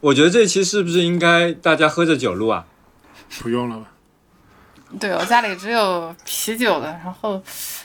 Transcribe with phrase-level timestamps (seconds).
[0.00, 2.66] 我觉得这期是不是应该大家喝着酒录啊？
[3.40, 3.86] 不用了吧？
[5.00, 7.42] 对我家里只有啤酒的，然后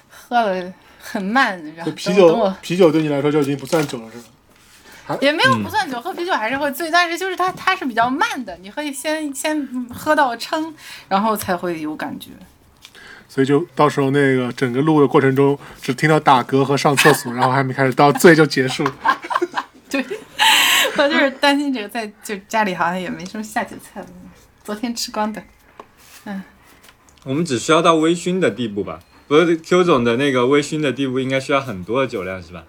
[0.10, 4.18] 喝的很慢，然后啤酒啤酒对你来说就已经不算酒了，是
[5.08, 5.18] 吧？
[5.22, 10.76] 也没有不算酒，喝啤酒还是会醉，但是就是它它是比较慢的，你可以先先喝到撑，
[11.08, 12.30] 然后才会有感觉。
[13.30, 18.84] 所以就到时候那个整个录的过程中，只听到打嗝和上厕所，然后还没开始到醉就结束。
[19.90, 20.04] 对，
[20.98, 24.08] 我就是担心这个，在就家里好像也没什么下酒菜了，
[24.64, 25.42] 昨天吃光的。
[26.26, 26.44] 嗯
[27.24, 29.00] 我们只需要到微醺的地步吧？
[29.28, 32.64] 不是 Q 总的那个微醺的地步，应该需要很多的酒量是吧？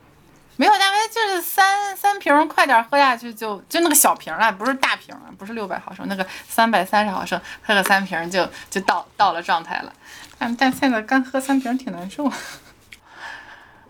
[0.57, 9.93] 没有，大概就是三三瓶，快点喝下去就就那个小瓶儿啊，不是大瓶儿啊，不是六百毫升，那个三百三十毫升，喝个三瓶就就到到了状态了。
[10.41, 12.25] 但但现在干喝三瓶挺难受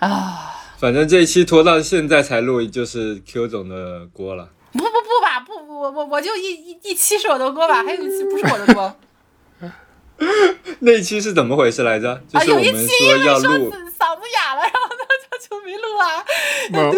[0.00, 0.56] 啊。
[0.78, 4.48] 反正这一期拖到现在才录，就是 Q 总的锅了。
[4.72, 8.96] 不不不吧，不不我我我就一一一期是我的锅吧，还有一期不是我的锅
[10.80, 12.20] 那一期是怎么回事来着？
[12.28, 12.42] 就啊。
[12.42, 16.24] 是我们有一期因为要说录，嗓子哑了，然后他 就就没录啊。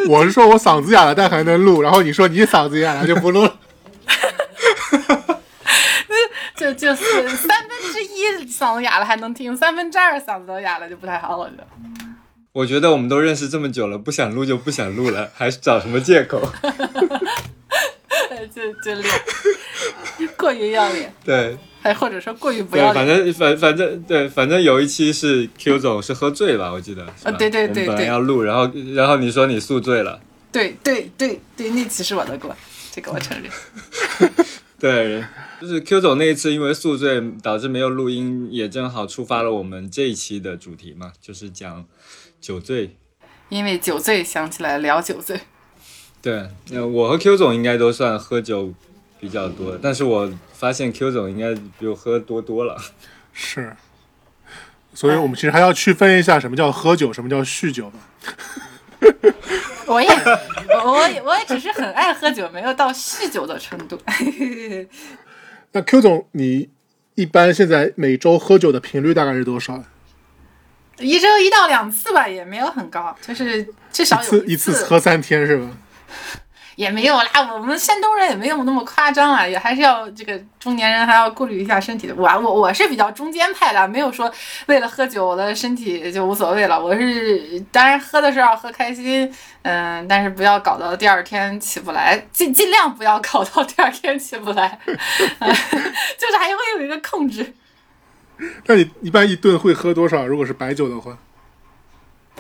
[0.09, 3.59] 我我是说我嗓子哑了，但还能录，然后你说你嗓子哑了就不录了。
[6.55, 7.72] 就就是三分
[8.07, 11.67] 之一嗓子哑了还能听，三分之二嗓子都哑了就不太好，我觉得。
[12.53, 16.41] 我觉得我们都认识这么久了，不想录就不想录了，还找什么借口？
[18.55, 19.09] 就就脸
[20.37, 22.95] 过于要脸，对还或者说过于不，要脸。
[22.95, 27.07] 反正反反正对，反正有一期是 Q 总是喝醉了，我记得。
[27.23, 32.55] 啊对对对对要录，然后然后你说你宿醉了，对对对对，那期是我的锅，
[32.91, 33.51] 这个我承认。
[34.79, 35.25] 对，
[35.63, 41.85] 就是 Q 总那一次因为宿醉导致没有录音，也正好触发了我们这一期的主题嘛，就是讲
[42.41, 42.97] 酒醉。
[43.49, 45.41] 因为酒醉想起来聊酒醉，
[46.21, 48.75] 对，呃，我和 Q 总应该都算喝酒
[49.21, 52.77] 比较多，但是我发现 Q 总应该比我喝多多了。
[53.33, 53.77] 是，
[54.93, 58.01] 所以我们其实还要区分一下什么叫喝酒，什么叫酗酒吧。
[59.87, 60.09] 我也
[60.85, 64.01] 我我也我也只是很爱喝酒，没有到酗酒的程度。
[65.73, 66.69] 那 Q 总，你
[67.15, 69.83] 一般现在每周喝酒的频率大概是多少？
[70.99, 75.71] 一周一到两次吧，也没有很高，就是至少有一次一次喝三天是吧？
[76.77, 82.15] 也没有啦，我们山东人也没有那么夸张啊，也还是要这个中年人还要顾虑一下身体的。
[82.15, 84.33] 我我我是比较中间派的，没有说
[84.67, 86.83] 为了喝酒我的身体就无所谓了。
[86.83, 89.33] 我是当然喝的时候要喝开心，
[89.63, 97.55] 嗯，但是不要搞到第二天起不来，尽尽量不要搞到第二天起不来 就是还会有一个控制。
[98.67, 100.27] 那你一般一顿会喝多少？
[100.27, 101.17] 如果是白酒的话，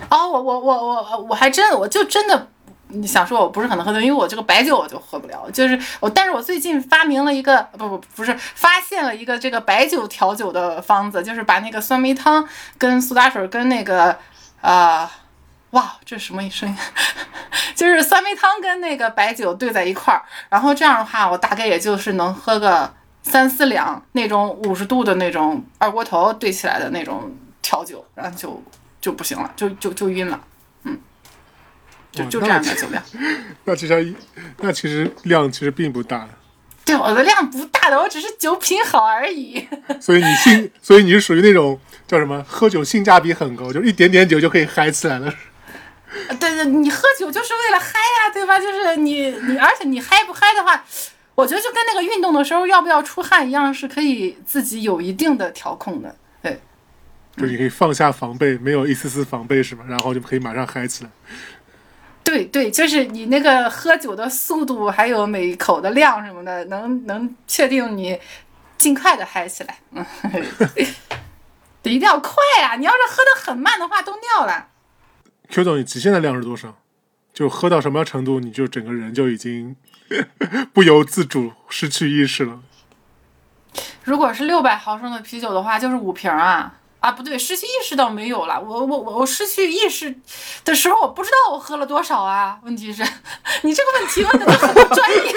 [0.08, 2.48] 哦，我我我我我还真我就真的，
[2.92, 12.46] 你想说我不是很能喝醉，因为我这个白酒我就喝不了，就是我，但是我最近发明了一个不不不是发现了一个这个白酒调酒的方子，就是把那个酸梅汤
[12.78, 14.18] 跟苏打水跟那个
[14.60, 15.08] 呃。
[15.72, 16.76] 哇，这是什么声音？
[17.74, 20.20] 就是酸梅汤跟那个白酒兑在一块儿，
[20.50, 22.92] 然后这样的话，我大概也就是能喝个
[23.22, 28.62] 三四两那种五十度的那种二锅头兑起来的那种调酒，然后就
[29.00, 30.38] 就不行了，就就就晕了，
[32.12, 33.02] 就就这样的酒量。
[33.64, 34.14] 那其实
[34.58, 36.28] 那其实量其实并不大，
[36.84, 39.66] 对，我的量不大的，我只是酒品好而已。
[40.00, 42.44] 所以你性，所以你是属于那种叫什么？
[42.46, 45.32] 喝酒性价比很高，就一点点酒就可以嗨起来了。
[46.38, 48.58] 对对，你喝酒就是为了嗨呀、对吧？
[48.58, 50.84] 就是你你，而且你嗨不嗨的话，
[51.34, 56.14] 我觉得就跟那个运动的时候要不要出汗一样，是可以自己有一定的调控的。
[56.42, 56.60] 对，
[57.36, 59.84] 就你可以放下防备，没有一丝丝防备是吧？
[59.88, 61.10] 然后就可以马上嗨起来。
[62.24, 68.18] 对对，就是你那个喝酒的速度，还有每口的量什么的，能能确定你
[68.78, 69.78] 尽快的嗨起来。
[69.90, 70.04] 嗯，
[71.82, 74.68] 得 一定要快啊、你要是喝的很慢的话，都尿了。
[75.48, 76.78] Q 总，你极限的量是多少？
[77.34, 79.74] 就喝到什么程度，你就整个人就已经
[80.72, 82.60] 不由自主失去意识了。
[84.04, 88.60] 如果是六百毫升的啤酒的话，就是五瓶啊啊，不对，失去意识倒没有了。
[88.60, 90.14] 我我我我失去意识
[90.64, 92.58] 的时候，我不知道我喝了多少啊。
[92.62, 93.02] 问题是，
[93.62, 95.32] 你这个问题问的就很不专业。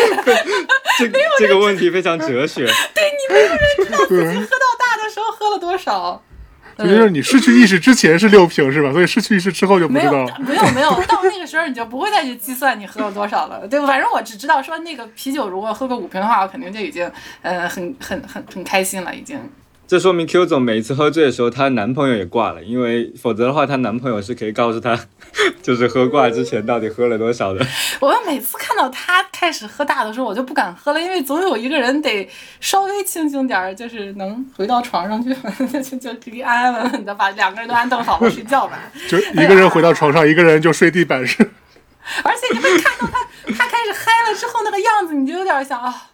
[1.00, 2.66] 这这个问题非常哲学。
[2.94, 6.22] 对你没有人知道自己，喝到大的时候喝了多少？
[6.78, 8.92] 也就是你失去意识之前是六瓶是吧？
[8.92, 10.38] 所以失去意识之后就不没有知道了。
[10.40, 13.88] 没有没有，到那个时候你就不会再去计算你喝了多少了，对吧？
[13.88, 17.12] 反正我只知道说那个啤酒如果喝个五瓶的话，我肯定就已经
[17.42, 19.40] 呃很很很很开心了，已经
[19.88, 25.00] 这说明 Q 总每一次喝醉的时候，她男朋友也挂了，因为否则的话，她男朋友是可以告诉她，
[25.62, 27.64] 就是喝挂之前到底喝了多少的。
[28.00, 32.28] 我每次看到她开始喝大的时候，我就不敢喝了，因为总有一个人得
[32.60, 35.32] 稍微清醒点儿，就是能回到床上去，
[35.84, 38.80] 就就可以安安稳稳的把两个人都安顿好了睡觉吧。
[39.08, 41.46] 就一个人回到床上，一个人就睡地板上。
[42.24, 43.20] 而且你会看到他，
[43.54, 46.08] 他开始嗨了之后那个样子，你就有点想啊，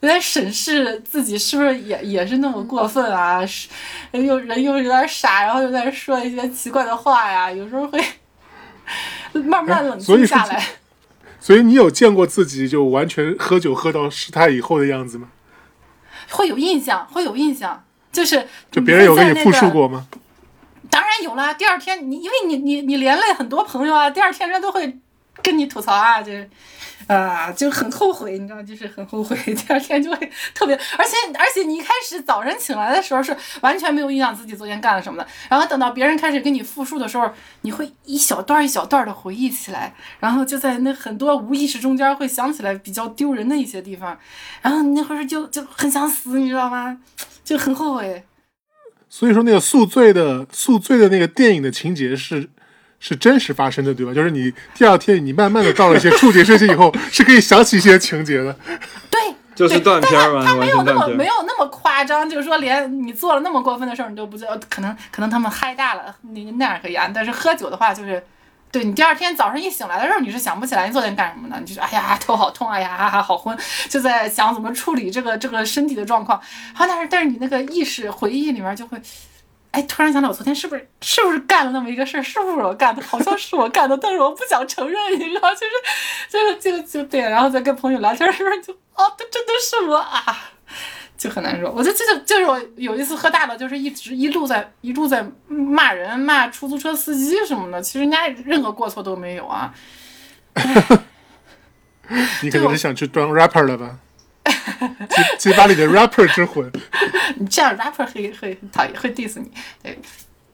[0.00, 3.68] 有点审视自己是不是也也是那么过分啊，是
[4.12, 8.02] 又人又有点傻，然后又在说一些奇怪的话呀，有时候会
[9.42, 10.62] 慢慢冷静下来。
[11.38, 15.28] 所以你有见过自己就完全喝酒喝到失态以后的样子吗？
[16.30, 20.06] 会有印象，会有印象，就是就别人有跟你复述过吗？
[20.90, 24.98] 当然有啦，第二天你因为你你你连累很多朋友啊，第二天人家都会
[25.42, 26.48] 跟你吐槽啊，就是
[27.06, 37.28] 啊、就很后悔，你知道，就是很后悔， 第二天就会特别，而且而且你一开始早晨醒来的时候是完全没有印象自己昨天干了什么的，然后等到别人开始跟你复述的时候，
[37.62, 44.16] 你会一小段一小段的回忆起来，然后就在那很多无意识中间会想起来比较丢人的一些地方，
[44.62, 46.98] 然后那会儿就就很想死，你知道吗？
[47.42, 48.22] 就很后悔。
[49.08, 52.48] 所以说那个宿醉的宿醉的那个电影的情节是
[53.00, 54.12] 是真实发生的，对吧？
[54.12, 58.54] 就是你第二天你慢慢的到了一些触觉设计以后，是可以想起一些情节的。
[59.10, 59.18] 对，
[59.56, 60.44] 就是断片儿吗？
[60.44, 61.08] 他没有那么。
[61.08, 67.10] 没有那么夸张，就是说连你做了那么过分的事儿你都不知道，可能可能他们嗨大了，那那样可以啊。
[67.12, 68.22] 但是喝酒的话，就是
[68.70, 73.56] 对你第二天早上一醒来的时候，你是想不起来你昨天干什么的，你就说哎呀头好痛，哎呀哈哈好昏，
[73.88, 76.38] 就在想怎么处理这个这个身体的状况。
[76.74, 79.00] 好，但是但是你那个意识回忆里面就会。
[79.72, 82.22] 哎，突然想到，我昨天是不是是不是干了那么一个事儿？
[82.22, 83.00] 是不是我干的？
[83.02, 85.72] 好像是我干的， 但是我不想承认，你知道，就是，
[86.28, 90.50] 就是，就就对，然后再跟朋友聊天的时候就，哦，这真的是我啊，
[91.16, 91.70] 就很难受。
[91.70, 99.72] 我就这就就是我有一次喝大了，就是一直一路在一路在骂人，骂出租车司机什么的，其实人家任何过错都没有啊。
[102.42, 103.96] 你可能是想去当 rapper 了吧？
[104.44, 106.70] 激激发你的 rapper 之魂。
[107.36, 109.50] 你 这样 rapper 会会很讨厌，会 diss 你。
[109.82, 109.98] 对，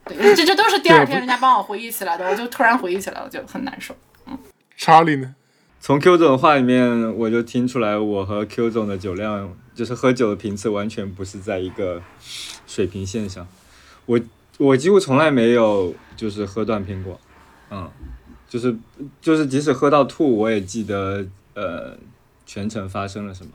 [0.05, 3.95] 对，这这都是第二天人家帮我回忆起来的，我就突然回忆起来我，就很难受。
[4.25, 4.37] 嗯，
[4.75, 5.35] 查理呢？
[5.79, 12.01] 从 Q 总的话里面，我就听出来，我和 Q 总的酒量，就是喝酒的频次完全不是在一个
[12.65, 13.47] 水平线上。
[14.05, 14.19] 我
[14.57, 17.19] 我几乎从来没有就是喝断片过，
[17.69, 17.89] 嗯，
[18.49, 18.75] 就是
[19.21, 21.95] 就是即使喝到吐，我也记得呃
[22.45, 23.51] 全程发生了什么。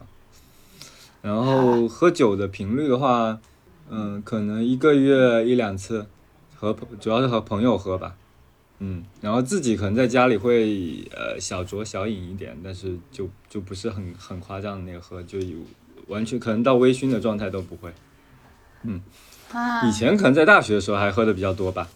[1.22, 3.38] 然后喝酒的频率的话，
[3.88, 6.06] 嗯，可能一个月一两次，
[6.54, 8.16] 和朋主要是和朋友喝吧。
[8.80, 15.58] 嗯，然后自己可能在家里会呃小酌小饮一点，但是就就不是很很夸张的那个喝，就有
[16.08, 17.92] 完全可能到微醺的状态都不会。
[19.52, 21.88] 啊，以前可能在大学的时候还喝的比较多吧。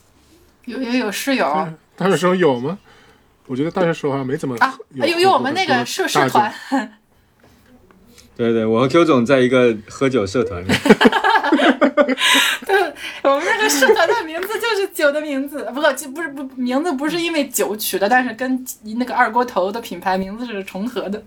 [0.66, 2.78] 有有有室友大学时候有吗？
[3.46, 6.52] 我觉得大学时候好像没怎么啊，有有我们那个社社团，
[8.36, 10.66] 对对，我和 Q 总在一个喝酒社团里，
[12.66, 12.92] 对，
[13.22, 18.62] 我们那个社团的名字就是酒的名字，不过就不是不名字不是因为酒取的，但是跟
[18.98, 21.22] 那个二锅头的品牌名字是重合的。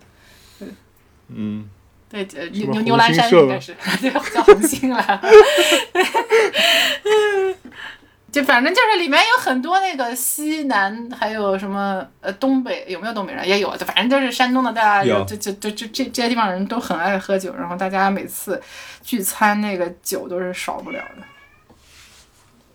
[1.34, 1.68] 嗯，
[2.10, 5.22] 对，呃牛么牛牛栏山应该是，对，叫红星了。
[8.32, 18.62] 就反正就是里面有很多那个西南，还有什么呃东北有没有东北人也有，就反正就是山东的，大家有就就就就这这些地方人都很爱喝酒，然后大家每次
[19.02, 21.24] 聚餐那个酒都是少不了的。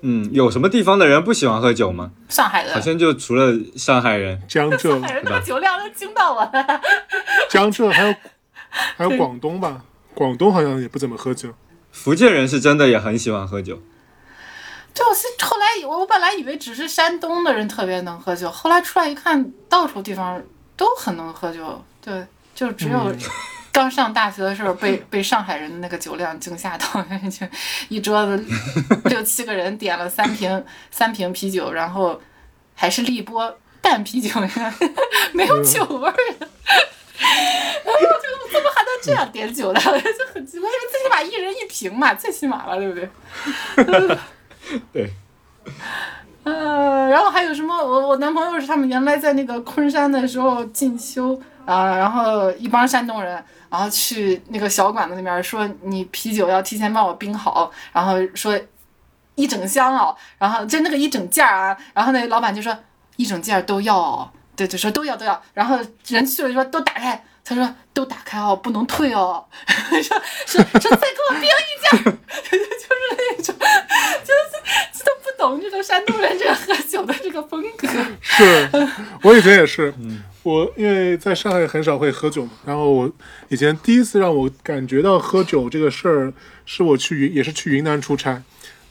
[0.00, 2.10] 嗯，有什么地方的人不喜欢喝酒吗？
[2.28, 6.80] 上海的好像就除了上海人，江浙、上海人那个酒量都惊到我了。
[7.48, 8.14] 江浙还有
[8.96, 9.82] 还有广东吧，
[10.12, 11.54] 广东好像也不怎么喝酒。
[11.90, 13.80] 福建人是真的也很喜欢喝酒。
[14.94, 20.40] 对，我是后来我我本来以为只是山东的人特别能喝酒，后来出来一看，到处地方
[20.76, 21.84] 都很能喝酒。
[22.00, 22.24] 对，
[22.54, 23.12] 就只有
[23.72, 26.86] 刚上大学的时候被被上海人的那个酒量惊吓到，
[27.28, 27.46] 就
[27.88, 28.44] 一桌子
[29.10, 32.20] 六七个人点了三瓶三瓶啤酒，然后
[32.76, 34.30] 还是立波淡啤酒，
[35.34, 36.48] 没有酒味儿的。
[37.84, 39.80] 然后就怎么还能这样点酒呢？
[39.80, 39.90] 就
[40.32, 44.18] 很奇怪，因为最起码一人一瓶嘛，最起码了，对不对？
[44.92, 45.10] 对，
[46.44, 47.76] 呃，然后还有什么？
[47.76, 58.58] 我我男朋友是他们原来在那个昆山的时候进修啊、然后一帮山东人，然后去那个小馆子那边说你啤酒要提前帮我冰好，然后说
[59.34, 62.76] 一整箱哦，然后就那个一整件啊，然后那老板就说
[63.16, 67.24] 一整件都要哦，对对，说都要都要，然后人去了就说都打开。
[67.46, 69.44] 他说：“都打开哦，不能退哦。
[69.68, 70.00] 说”
[70.48, 71.46] 说说再给我冰一
[71.82, 72.16] 件儿，
[72.48, 77.86] 就是都不懂这个山东人这个喝酒的这个风格。
[78.36, 78.68] 是。
[79.22, 79.92] 我以前也是，
[80.42, 83.10] 我因为在上海很少会喝酒嘛，然后我
[83.48, 86.32] 以前第一次让我感觉到喝酒这个事儿，
[86.66, 88.42] 是我去云也是去云南出差，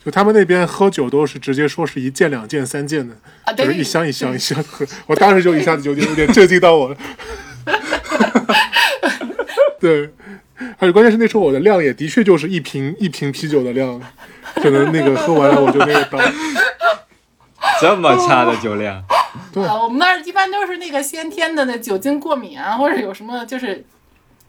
[0.04, 6.96] 就他们那边喝酒都是直接说是一件、两件、三件的，啊，就是一箱一箱一箱喝，我当时就一下子就有点有点震惊到我了。
[9.80, 10.10] 对，
[10.78, 14.00] 而且关键是那时候我的量也的确就是一瓶一瓶啤酒的量，
[14.56, 16.18] 可能那个喝完了我就那个倒。
[17.80, 19.02] 这么差的酒量，
[19.52, 23.84] 对啊，我们那儿一般都是那个先天的那酒精过敏啊，或者有什么就是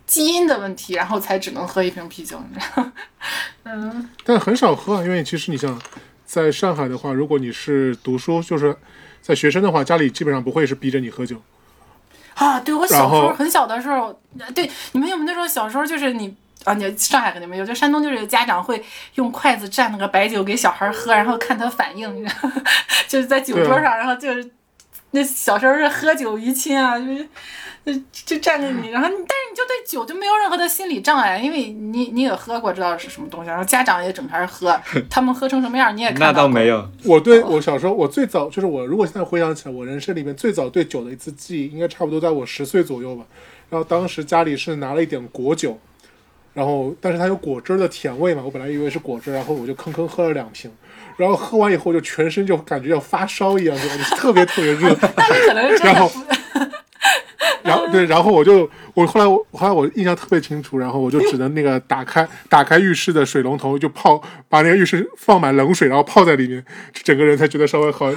[0.06, 2.94] 基因的问题，然后才只能喝一瓶啤酒，你知道吗？
[3.64, 5.80] 嗯，但很少喝啊，因为其实你像，
[6.26, 8.76] 在上海的话，如果你是读书，就是
[9.22, 11.42] 在学生的话，家里基本上不会是逼着你喝酒。
[12.36, 14.08] 啊，对我小时候很小的时候，
[14.40, 22.62] 呃对你们有没有那时候小时候就是你啊，你上海肯定没有，就山东就是家长会用筷子蘸那个白酒给小孩喝，然后看他反应，你知道吗
[23.08, 24.52] 就是在酒桌上，然后就是
[25.12, 27.26] 那小时候是喝酒怡亲啊，就是。
[27.86, 29.16] 就就蘸着你，然后，但是
[29.52, 34.76] 你就对酒就没有任何的心理障碍，因为你你也喝过，知道是什么东西，然后家长也整天喝，
[35.08, 36.90] 他们喝成什么样你也看到那倒过没有。
[37.04, 43.24] 我对我小时候，我最早就是我，如果现在回想起来，我人生里面最早对酒的一次记忆，应该差不多在我十岁左右吧。
[43.70, 45.78] 然后当时家里是拿了一点果酒，
[46.56, 50.72] 然后但是它有果汁的甜味嘛，我本来以为是果汁，然后我就吭吭喝了两瓶，
[51.18, 54.98] 然后喝完以后就全身就感觉要发烧一样，就 感觉特别特别热。
[55.84, 56.10] 然后
[57.62, 68.10] 然后对，然后我就我后来我后来我印象特别清楚，然后我就只能那个打开打开浴室的水龙头，就泡把那个浴室放满冷水，然后泡在里面，整个人才觉得稍微好。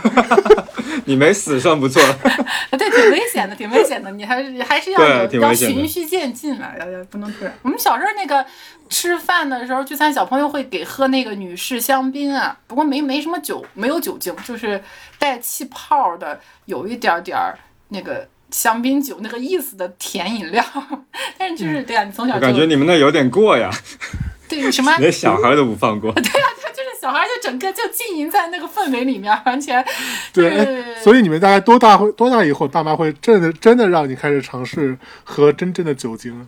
[1.09, 2.03] 你没死算不错。
[2.79, 4.11] 对，挺危险的，挺危险的。
[4.11, 7.55] 你还是还是要要循序渐进了，要要不能突然。
[7.63, 8.45] 我们小时候那个
[8.91, 14.83] 吃饭的时候聚餐，小朋友会给喝那个女士香槟啊，不过没没什么酒，没有酒精，就是
[15.19, 20.63] 带气泡的，有一点点儿那个香槟酒那个意思的甜饮料。
[21.39, 23.71] 但是就是对啊，你从小就感觉你们那有点过呀，
[24.47, 26.13] 对什么 连小孩都不放过。
[26.13, 26.39] 就是
[27.09, 29.83] 小孩就整个就浸淫在那个氛围里面，完全
[30.35, 36.47] 对，所以你们大概多大会多大以后，爸妈会真的真的让你开始尝试喝真正的酒精？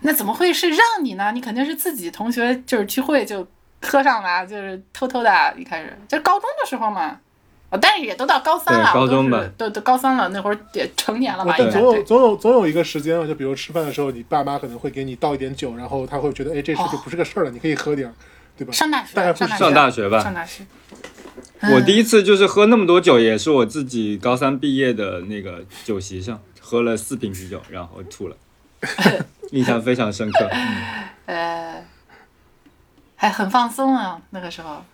[0.00, 1.30] 那怎么会是让你呢？
[1.34, 3.46] 你肯定是自己同学就是聚会就
[3.82, 5.54] 喝上了，就是偷偷的。
[5.58, 7.20] 一开始就是高中的时候嘛，
[7.68, 11.54] 哦，但是也都到高三了，高中我都吧都都高三了，那会儿也成年了吧？
[11.54, 18.14] 总有总有总有一个时间啊，就比如吃饭的时候，你爸妈可能会给你倒一点酒，然后他会觉得，哎，这事就不是个事儿了，你可以喝点儿，
[18.58, 18.72] 对吧？
[18.72, 20.66] 上大学，大概会上大学，上大学吧上大学。
[21.72, 28.36] 我第一一次就是喝那么多酒，也是我自己高三毕业的那个酒席上喝了四瓶啤酒，然后吐了，
[29.52, 30.48] 印象非常深刻。
[31.26, 31.84] 呃，
[33.16, 34.84] 还很放松啊，那个时候。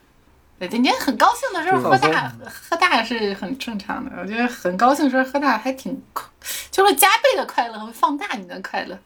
[0.56, 4.10] 对，你很高兴的时候喝大，喝大是很正常的。
[4.20, 6.00] 我觉得很高兴的时候喝大还挺，
[6.70, 8.96] 就会加倍的快乐，会放大你的快乐。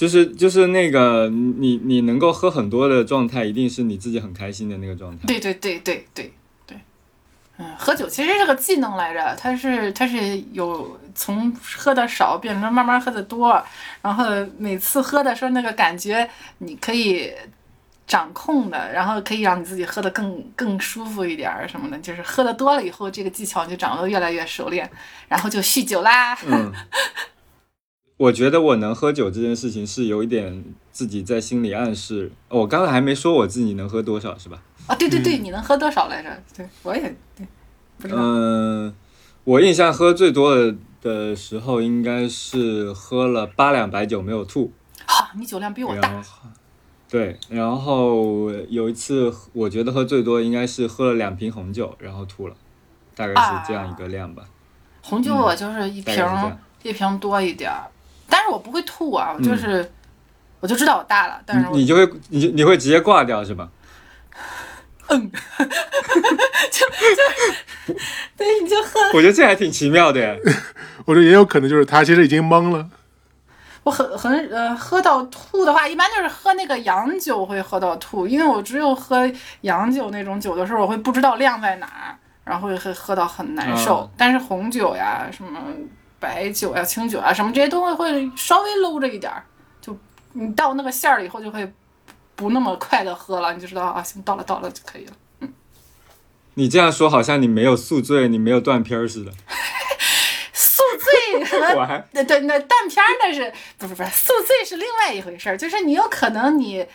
[0.00, 5.26] 就是就是那个你你能够喝很多的状态，一定是你自己很开心的那个状态。
[5.26, 6.32] 对对对对对
[6.66, 6.80] 对，
[7.58, 13.62] 嗯，喝酒其实是个技能来着，它是它是有从喝的少变成慢慢喝的多，
[14.00, 14.24] 然后
[14.56, 16.26] 每次喝的时候那个感觉
[16.60, 17.30] 你可以
[18.06, 24.90] 掌控的，然后可以让你自己喝的更更舒服一点儿什么的，就是喝的多了以后，这个技巧就掌握的越来越熟练，
[25.28, 26.34] 然后就酗酒啦。
[26.46, 26.72] 嗯，
[28.20, 30.62] 我觉得我能喝酒这件事情是有一点
[30.92, 32.30] 自己在心里暗示。
[32.50, 34.62] 哦我刚才还没说我自己能喝多少，是吧？
[34.86, 36.42] 啊，对对对，你能喝多少来着？
[36.54, 37.00] 对我也
[37.34, 37.46] 对，
[37.96, 38.20] 不知道。
[38.20, 38.94] 嗯，
[39.44, 44.70] 我印象喝最多的的时候应该是喝了八两白酒没有吐，
[45.06, 46.22] 好、你酒量比我大。
[47.08, 52.54] 对，然后有一次我觉得喝最多应该是喝了两瓶红酒，然后吐了，
[53.16, 54.44] 大概是这样一个量吧。
[55.00, 56.14] 红酒我就是一瓶、
[56.82, 57.88] 一瓶多一点儿，
[58.30, 59.90] 但是我不会吐啊，我就是、
[60.60, 63.68] 我就知道我大了，但是你你就会你就你会直接挂掉是吧？
[65.08, 65.30] 嗯，
[66.70, 67.94] 就
[68.36, 70.34] 对你就喝，我觉得这还挺奇妙的呀。
[71.04, 72.88] 我觉得也有可能就是他其实已经懵了。
[73.82, 79.28] 我很很呃喝到吐的话，一般就是喝那个洋酒会喝到吐，因为我只有喝
[79.62, 84.00] 洋酒那种酒的时候，我会不知道量在哪儿，然后会会喝到很难受。
[84.02, 85.58] 嗯但是红酒呀、什么
[86.20, 89.42] 白酒呀、清酒啊，什么这些都会会稍微搂着一点儿，
[89.80, 89.98] 就
[90.34, 91.72] 你到那个馅儿了以后就会
[92.36, 95.12] 不那么快的喝了，你就知道啊，行，到了到了就可以了。
[96.54, 99.32] 你这样说好像你没有宿醉，你没有断片儿似的。
[100.52, 106.86] 宿醉和 对对，那断片儿那是不是不是宿醉是另外一回事儿，就是你有可能你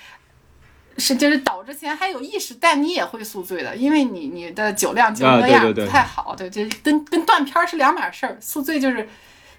[0.97, 8.37] 是就是倒之前还有意识，但你也会宿醉的，因为你你的酒量酒啊格样对对对不太好，对，这跟跟断片儿是两码事儿。
[8.39, 9.07] 宿醉就是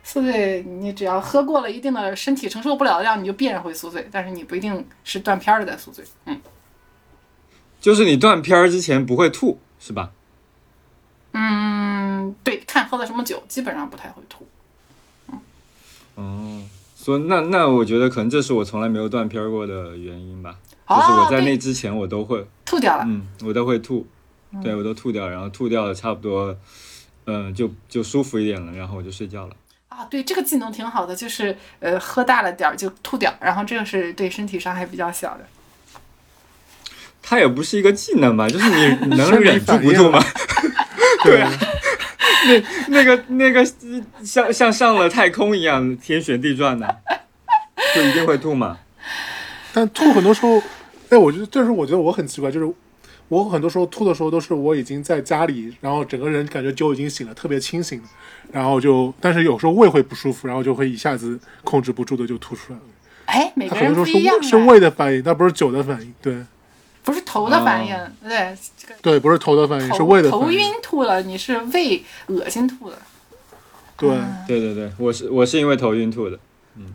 [0.03, 6.05] 宿醉，你只要喝过了一定的身体承受不了的量，你就必然会宿醉，但是你不一定是断片儿了再宿醉。
[6.25, 6.41] 嗯
[7.79, 10.11] 就是你断片儿之前不会吐，是吧？
[11.33, 14.49] 嗯，对，看喝的什么酒，基本上不太会吐。
[16.17, 16.63] 哦，
[17.07, 20.57] 所以那那我觉得可能这是我从来没有断片儿过的原因吧。
[20.89, 23.05] 就哦是我在那之前我都会，吐掉了。
[23.07, 24.05] 嗯，我都会吐，
[24.61, 26.57] 对我都吐掉，然后吐掉了差不多，
[27.27, 29.55] 嗯，就就舒服一点了，然后我就睡觉了。
[29.89, 35.47] 啊，对，这个技能挺好的，就是呃喝大了点儿就吐掉，然后这个是对身体伤害比较小的。
[37.23, 40.21] 它也不是一个技能吧，就是你 能忍住不吐吗？
[41.23, 41.53] 对啊，
[42.89, 43.65] 那 那个那个
[44.23, 46.97] 像像上了太空一样天旋地转的，
[47.95, 48.79] 就一定会吐嘛。
[49.73, 50.63] 但吐很多时候，
[51.11, 52.75] 哎，我觉得这是我觉得我很奇怪，就是
[53.29, 58.01] 我很多时候吐的时候都是我已经在家里，然后整个人感觉酒已经醒了，特别清醒，
[58.53, 62.85] 然后就，但是有时候胃会不舒服，然后就会一下子控制不住的就吐出来了。
[63.27, 66.15] 哎，每它个人很多时候不一样是胃是胃的反应，那不是酒的反应。
[66.23, 66.37] 对
[67.07, 70.45] 不是头的反应，哦对，这个对，不是头的反应，是头胃的反应。
[70.45, 72.99] 头晕吐了，你是胃恶心吐的。
[73.97, 74.11] 对，
[74.49, 76.37] 对对对，我是我是因为头晕吐的。
[76.77, 76.93] 嗯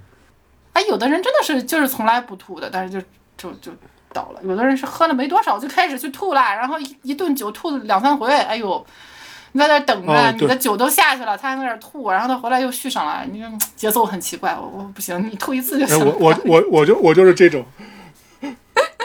[0.73, 2.99] 哎，有的人真的是就是从来不吐的，但是就
[3.37, 3.71] 就就
[4.11, 4.41] 倒了。
[4.43, 8.85] 有的人是喝了没多少就开始去吐了，然后一一顿酒吐两三回，哎呦，
[9.53, 16.15] 你在那等着，哦你的酒都下去了，他还在那吐，然后他回来又续上了，你这节奏很奇怪，我我不行，你吐一次就哎，行了。
[16.19, 17.65] 我我我我就我就是这种，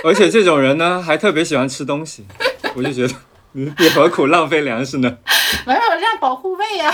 [0.05, 2.25] 而且这种人呢，还特别喜欢吃东西，
[2.75, 3.15] 我就觉得
[3.53, 5.19] 你你何苦浪费粮食呢？
[5.67, 6.93] 没有这样保护胃呀、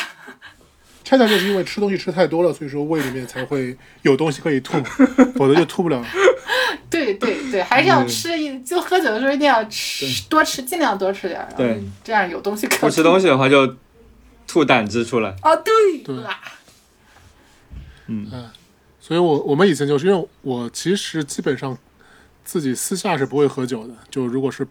[1.05, 4.77] 恰恰就是因为吃东西吃太多了，所以说胃里面才会有东西可以吐，
[5.35, 6.05] 否则就吐不了。
[6.89, 11.83] 对对对，还是要吃一，就喝酒的时候一定要吃多吃，尽量多吃点儿，对。
[12.05, 13.77] 这样有东西可不吃东西的话就
[14.47, 15.35] 吐胆汁出来。
[15.43, 16.17] 哦，对，对。
[16.25, 16.39] 啊
[19.01, 21.77] 所以我我们以前就是因为我其实基本上
[22.45, 24.67] 自己私下是不会喝酒的，就如果是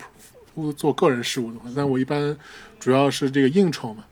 [0.54, 2.36] 不做个人事务的话，但我一般
[2.80, 4.04] 主要是这个应酬嘛，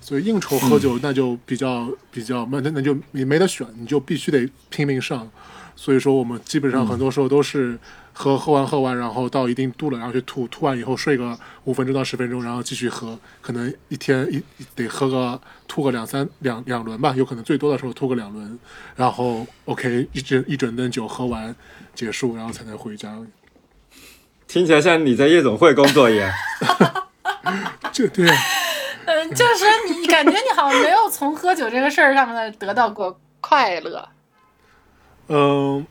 [0.00, 5.28] 所以应酬喝酒那就比较、比较慢那那就你没得选，你就必须得拼命上。
[5.74, 7.78] 所以说我们基本上很多时候都是
[8.18, 18.58] 喝喝完喝完，然后到一定度了，然后去吐，吐完以后睡个五分钟到十分钟，然后继续喝，可能一天一一得喝个吐个两三两两轮吧，有可能最多的时候吐个两轮，
[18.94, 21.54] 然后 OK 一整一整顿酒喝完
[21.94, 23.14] 结束，然后才能回家。
[24.48, 26.32] 听起来像你在夜总会工作一样。
[27.92, 28.34] 这对啊，
[29.04, 34.08] 嗯，就是你感觉你好像没有从喝酒这个事儿上面得到过快乐。
[35.28, 35.86] 嗯、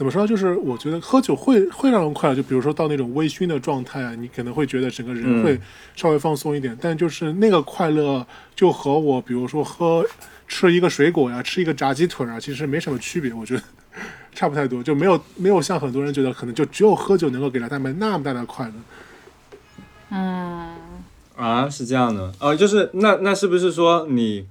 [0.00, 0.26] 怎么说？
[0.26, 5.60] 就是我觉得喝酒会会让人快乐，就比如说到那种微醺的状态啊，你可能会觉得整个人嗯会
[5.94, 10.02] 稍微放松一点，但就是那个快乐就和我比如说喝
[10.48, 13.62] 吃一个水果呀，吃一个炸鸡腿啊，其实没什么区别，我觉得
[14.32, 18.72] 差不太多，就没有没有像很多人觉得可能就只有喝酒能够给他带来那么大的快乐。
[20.08, 20.76] 嗯，
[21.36, 24.46] 啊，是这样的，呃，就是那那是不是说你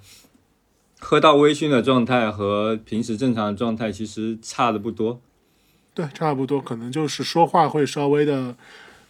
[1.00, 5.20] 喝到微醺的状态和平时正常的状态其实差的不多？
[6.00, 8.56] 对，差不多，可能就是说话会稍微的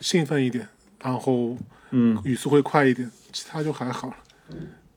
[0.02, 0.67] 兴奋一点，
[1.04, 1.56] 然后
[1.91, 4.15] 嗯，语速会快一点，其他就还好了，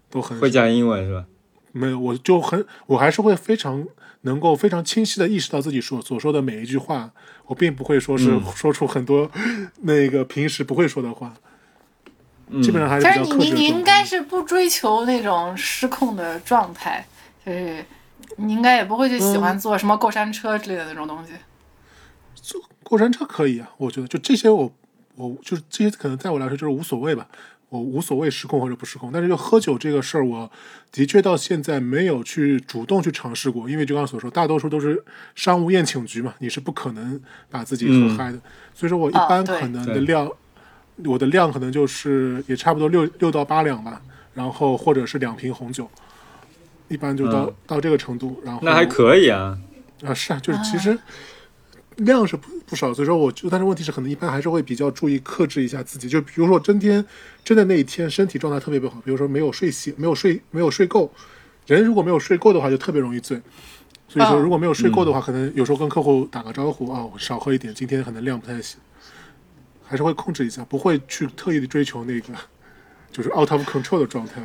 [0.09, 1.27] 都很会讲英文是吧？
[1.73, 3.87] 没有，我就很，我还是会非常
[4.23, 7.11] 能够非常清晰的意识到自己所所说的每一句话，
[7.45, 9.31] 我并不会说是嗯说出很多
[9.83, 11.35] 那个平时不会说的话，
[12.49, 14.03] 嗯基本上还是但是你比较克制的你你应该。
[14.03, 17.07] 是不追求那种失控的状态，
[17.47, 17.85] 就是
[18.37, 21.33] 你应该也不会去喜欢坐什么过山车之类的那种东西。
[22.83, 24.73] 过山车可以啊，我觉得就这些我
[25.15, 27.27] 我就是这些可能在我来说就是无所谓吧，
[27.69, 30.51] 我无所谓失控或者不失控，但是就喝酒这个事儿，我
[30.91, 35.03] 的确到现在没有去主动去尝试过，因为就刚刚所说，大多数都是
[35.35, 38.39] 商务宴请局嘛，你是不可能把自己喝嗯嗨的，
[38.75, 40.31] 所以说我一般可能的对量，
[41.05, 44.03] 我的量可能就是也差不多六六到八两吧，
[44.35, 45.89] 然后或者是两瓶红酒。
[46.89, 49.59] 一般就到、嗯到这个程度，然后那还可以啊。
[50.05, 50.99] 啊，是啊，就是其实
[51.99, 56.09] 量是不不少，所以说我就，但是问题是，可能一般还是会比较注意克制一下自己。
[56.09, 57.05] 就比如说真天
[57.45, 61.13] 真的那一天身体状态特别不好，比如说没有睡醒，没有睡没有睡够，
[61.67, 63.41] 人如果没有睡够的话，就特别容易醉。
[64.09, 68.79] 所以说，嗯如果没有睡够的话，可能有时候跟客户打个招呼啊，我少喝一点，今天可能量不太行，
[69.85, 72.35] 还是会控制一下，不会去特意的追求那个
[73.11, 74.43] 就是 out of control 的状态。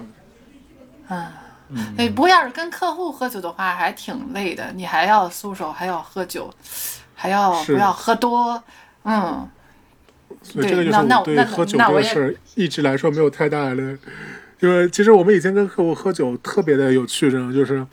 [1.98, 4.72] 对，不过要是跟客户喝酒的话，还挺累的。
[4.74, 6.50] 你还要苏手，还要喝酒，
[7.18, 8.64] 还要不要喝多。
[9.04, 9.50] 嗯，
[10.44, 13.98] 所以这个就是我对喝酒这个事儿一直来说没有太大的，
[14.60, 17.84] 因为其实我们以前跟客户喝酒特别的有趣，这种就是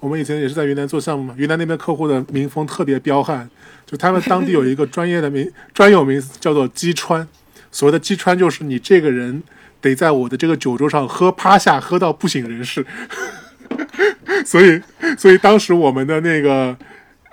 [0.00, 3.48] 我们以前也是在云南做项目嘛，云南那边客户的民风特别彪悍，
[3.86, 7.26] 就他们当地有一个专业的名专有名词叫做击穿，
[7.70, 9.42] 所谓的击穿就是你这个人
[9.80, 12.84] 得在我的这个酒桌上喝趴下，喝到不省人事。
[14.46, 14.80] 所以，
[15.18, 16.76] 所以当时我们的那个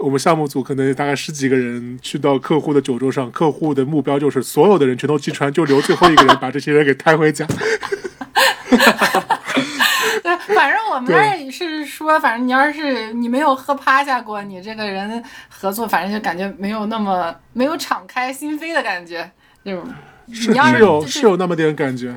[0.01, 7.45] 我们项目组可能大概十几个人去到客户的酒桌上，客户的目标就是所有的人全都击穿，就留最后一个人把这些人给抬回家。
[10.23, 19.31] 对，反正我们那儿也是说，反正你要是你没有喝趴下过，你这个人合作，反正就感觉没有那么没有敞开心扉的感觉，
[19.63, 19.85] 这种。
[20.33, 22.15] 是是有是有那么点感觉，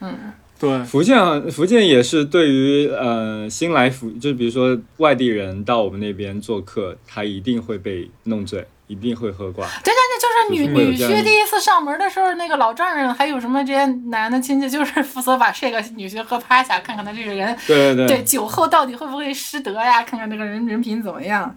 [0.00, 0.16] 嗯，
[0.60, 9.66] 对，福建啊福建也是对于呃新来福，就比如说外地人到我们那边做客，他一定会被弄醉，一定会喝挂。
[9.82, 21.56] 对对对，就是女女婿第一次上门的时候，那个老丈人还有什么这些男的亲戚，就是负责把这个女婿喝趴下，看看他这个人对对对酒后到底会不会失德呀，看看这个人人品怎么样。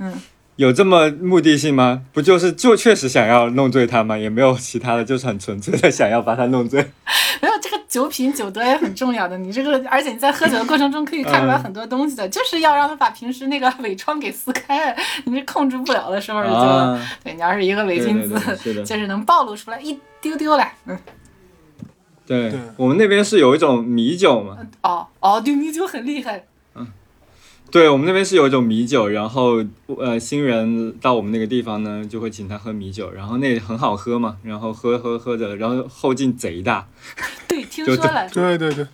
[0.00, 0.12] 嗯，
[0.58, 2.02] 有这么目的性吗？
[2.12, 4.18] 不就是就确实想要弄醉他吗？
[4.18, 6.80] 也没有其他的，就是很纯粹的想要把他弄醉。
[7.40, 20.98] 没有这个酒品酒德也很重要的，你这个而且你在喝酒的过程中可以看出来嗯很多东西的，就是要让他把平时那个伪装给撕开，你这控制不了的时候就，啊，对你要是一个伪君子，对对对是的就是能暴露出来一丢丢来，嗯，
[22.26, 26.44] 对对我们那边是有一种米酒嘛，哦哦，对米酒很厉害，
[27.70, 29.62] 对我们那边是有一种米酒，然后
[29.98, 36.86] 呃新人到我们那个地方呢，就会请他喝米酒，然后那很好喝嘛，然后喝喝喝着，然后后劲贼大，
[37.46, 38.86] 对，听就说了，对对对，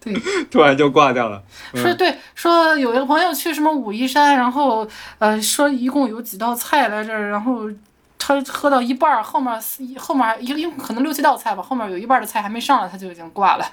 [0.00, 0.14] 对。
[0.50, 1.42] 突然就挂掉了。
[1.74, 4.86] 说对，说有一个朋友去什么武夷山，然后
[5.18, 7.70] 呃说一共有几道菜来着，然后
[8.18, 13.64] 他喝到一半儿，后面四后面一一共可能六七道菜吧，后面有一半的菜还没上来，他就已经挂了。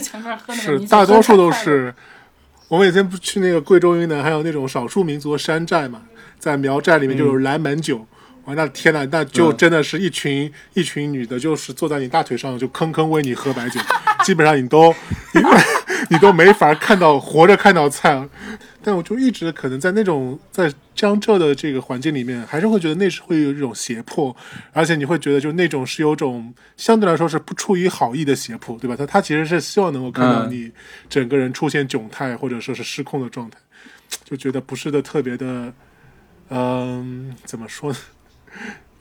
[0.00, 1.92] 前面喝那个是米酒大多数都是。
[2.68, 6.02] 我们以前不去那个贵州云南，还有那种少数民族的山寨嘛，
[6.38, 8.04] 在苗寨里面就有拦门酒。
[8.44, 13.80] 我，那天呐，那就嗯真的是一群、一群女的，就是坐在你大腿上，就坑坑喂你喝白酒，
[14.24, 14.92] 基本上你都
[15.32, 15.40] 你
[16.10, 18.28] 你都没法看到活着看到菜。
[18.86, 24.34] 但我就一直可能在那种在江浙的这个环境里面，还是会觉得那是会有一种胁迫，
[24.72, 28.94] 而且你会觉得就那种是有种相对来说是不出于好意的胁迫，对吧？
[28.94, 30.70] 他他其实是希望能够看到嗯你
[31.08, 33.58] 整个人出现窘态或者说是失控的状态，
[34.22, 35.72] 就觉得不是的特别的，
[36.50, 37.98] 嗯、怎么说呢？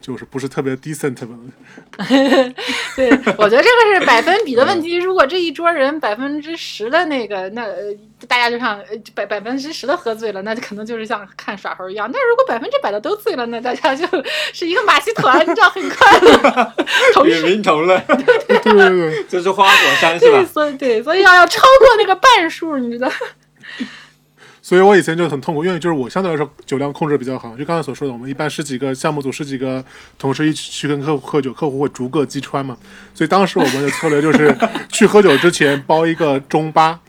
[0.05, 1.35] 就是不是特别 decent 吧？
[2.95, 4.93] 对，我觉得这个是百分比的问题。
[4.97, 7.75] 如果这一桌人百分之十的那个，那呃
[8.27, 12.07] 大家就像呃百百分之十的喝醉了，那就可能就是像看耍猴一样。
[12.13, 14.05] 但如果百分之百的都醉了，那大家就
[14.53, 16.73] 是一个马戏团，你知道，很快乐，
[17.15, 17.41] 同与时。
[17.47, 17.97] 民同乐，
[18.47, 20.45] 对对对，这是花果山是对，吧？
[20.45, 23.09] 所以对，所以要要超过那个半数，你知道？
[24.65, 27.56] 所以我以前就很痛苦，因为就是我相对来说酒量控制比较好。
[27.56, 29.86] 就刚才所说的，我们一般十几个项目组、十几个
[30.17, 32.75] 同事一起去跟客户喝酒，客户会逐个击穿嘛。
[33.13, 34.58] 所以当时我们的策略就是
[34.89, 36.99] 去喝酒之前包一个中巴，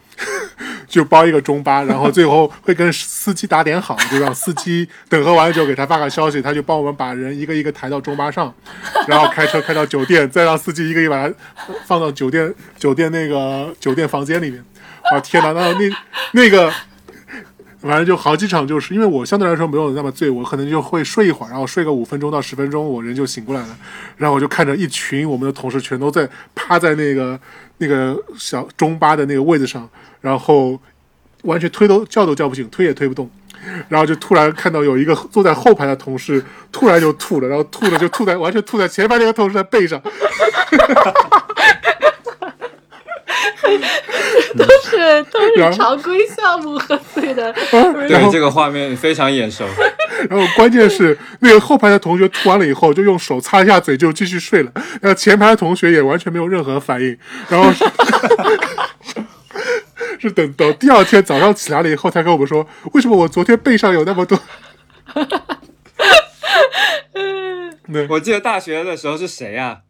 [0.86, 8.54] 就包一个中巴，然后最后会跟司机打点好，就让司机等喝完酒给他发个消息，他就帮我们把人一个一个抬到中巴上，
[9.08, 11.34] 然后开车开到酒店，再让司机一个一个把他
[11.86, 14.62] 放到酒店酒店那个酒店房间里面。
[15.10, 15.96] 哇天哪，那那
[16.32, 16.70] 那个。
[17.86, 23.76] 反正就好几场，就是因为我相对来说没有那么醉，我可能就会睡一会儿，然后睡个五分钟到十分钟，我人就醒过来了。
[24.16, 27.38] 然后我就看着一群我们的同事全都在趴在那个
[27.78, 29.88] 那个小中巴的那个位子上，
[30.20, 30.78] 然后
[31.42, 33.30] 完全推都叫都叫不醒，推也推不动。
[33.88, 40.00] 然后就突然看到有一个坐在后排的同事突然就吐了，然后吐了就吐在完全吐在前排那个同事的背上。
[44.56, 49.64] 都是都是常规项目喝醉的， 然对，这个画面非常眼熟。
[50.30, 54.72] 然后关键是那个后排的同学吐完了以后，就用手擦一下嘴就继续睡了。
[55.00, 57.16] 然后前排的同学也完全没有任何反应。
[57.48, 57.84] 然后是
[60.18, 64.38] 是等到第二天早上起来了以后，才跟我们说，为什么我昨天背上有那么多。
[67.92, 69.82] 对，我记得大学的时候是谁呀、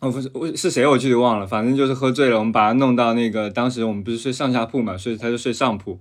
[0.00, 5.98] 哦，不是，我是谁我具体忘了，反正就是喝醉了，我们把他弄到那个，当时我们不是睡上下铺嘛，所以他就睡上铺，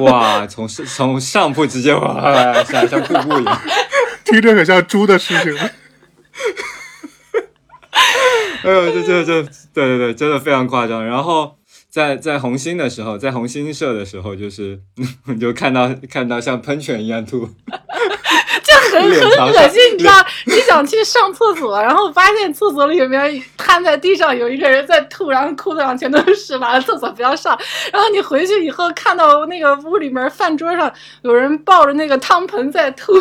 [0.00, 3.60] 哇，从上从上铺直接哇下来像瀑布一样，
[4.24, 5.54] 听着很像猪的事情。
[8.62, 11.04] 哎呦，这这这，对对对，真的非常夸张。
[11.04, 11.56] 然后
[11.88, 14.80] 在在红星的时候，在红星社的时候，就是
[15.40, 17.52] 就看到看到像喷泉一样吐，就
[19.00, 20.12] 很很恶心，你知道？
[20.46, 27.58] 你想去上厕所，然后发现厕所里面瘫在地上有一个人在吐，然后裤子上全都是屎，完了厕所不要上。
[27.92, 33.12] 然后你回去以后看到那个屋里面饭桌上有人抱着那个汤盆在吐，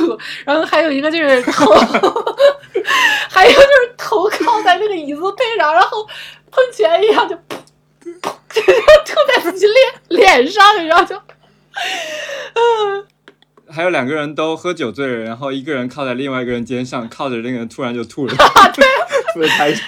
[0.46, 1.74] 然后还有一个就是头，
[3.30, 6.06] 还有就是头靠在那个椅子背上，然后
[6.52, 7.40] 喷泉一样就噗
[8.22, 11.16] 噗就吐在自己脸脸上，然后就，
[12.56, 13.06] 嗯。
[13.70, 18.34] 还有两个人都喝酒醉了，然后一个人靠在另外一个人肩上，靠着那个人突然就吐了，
[18.74, 18.86] 对，
[19.34, 19.84] 特别开心。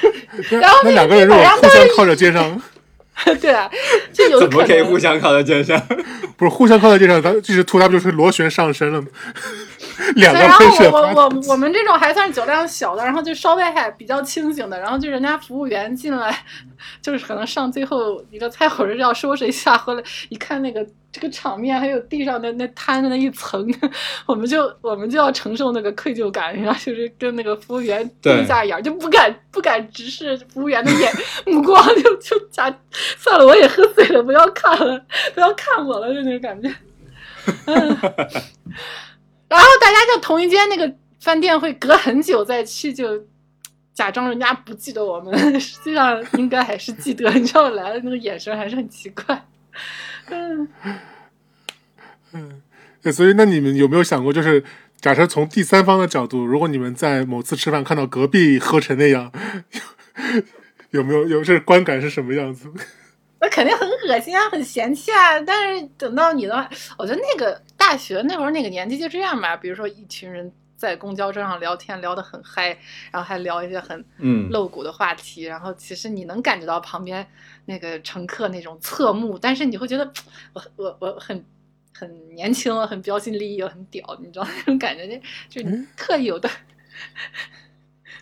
[0.49, 2.61] 然后那两个人如果互相靠着肩上，
[3.41, 3.69] 对啊，
[4.13, 5.81] 这有怎么可以互相靠在肩上？
[6.37, 9.07] 不是互相靠在肩上，他就是吐，他不就是螺旋上升了吗？
[10.15, 16.35] 然后我我我我们这种还算是酒量小的，然后就稍微还比较清醒的，然后就人家服务员进来，
[17.01, 23.67] 就是可能上最后一个菜或者是要收拾一下，回来一看那个这个场面，还有地上的那摊的那一层，
[24.25, 31.11] 我们就我们就要承受那个愧疚感，然后就是跟那个服务员对对一下眼儿，就不敢不敢直视服务员的眼
[31.45, 32.73] 目光，就就假
[33.17, 35.01] 算了，我也喝醉了，不要看了，
[35.33, 36.73] 不要看我了，就那种感觉。
[37.65, 37.97] 嗯
[39.49, 43.25] 然后大家就同一间那个饭店会隔很久再去，就
[43.93, 47.29] 假装人家不记得我们， 实际上应该还是记得。
[47.31, 49.45] 你知道我来的那个眼神还是很奇怪。
[52.31, 52.61] 嗯，
[53.01, 54.63] 对，所以那你们有没有想过，就是
[55.01, 59.31] 假设从第三方的角度，如果你们在某次吃饭看到隔壁喝成那样，
[60.91, 62.71] 有没有有这观感是什么样子？
[63.41, 65.39] 那肯定很恶心啊，很嫌弃啊。
[65.41, 69.57] 但是等到你的话，我觉得那个大学那会儿那个年纪就这样吧。
[69.57, 72.67] 比如说一群人在公交车上聊天，聊得很嗨，
[73.09, 77.25] 然后还聊一些很嗯露骨的话题，然后其实你能感觉到旁边
[77.65, 80.07] 那个乘客那种侧目，但是你会觉得
[80.53, 81.43] 我我我很
[81.91, 85.07] 很年轻，了很标新立异，我很屌，你知道那种感觉，
[85.49, 86.47] 就就是特有的。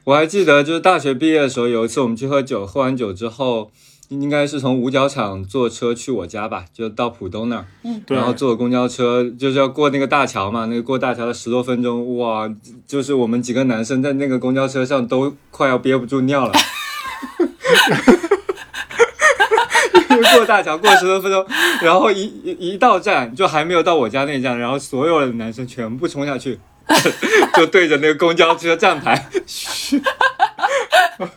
[0.05, 3.73] 我还记得，就是大学毕业的时候，有一次我们去喝酒，喝完酒之后，
[4.09, 12.49] 应该是从五角场坐车去我家吧，就到浦东那儿，嗯，对然后坐公交车，就是要过那个大桥嘛，那个过大桥的十多分钟，哇，
[12.85, 16.53] 就是我们几个男生在那个公交车上都快要憋不住尿了。
[20.35, 21.45] 过大桥过十多分钟，
[21.81, 26.59] 然后一一一到站就还没有到我家那站，然后所有的男生全部冲下去，
[27.55, 30.01] 就对着那个公交车站牌，嘘，
[31.19, 31.29] 嗯，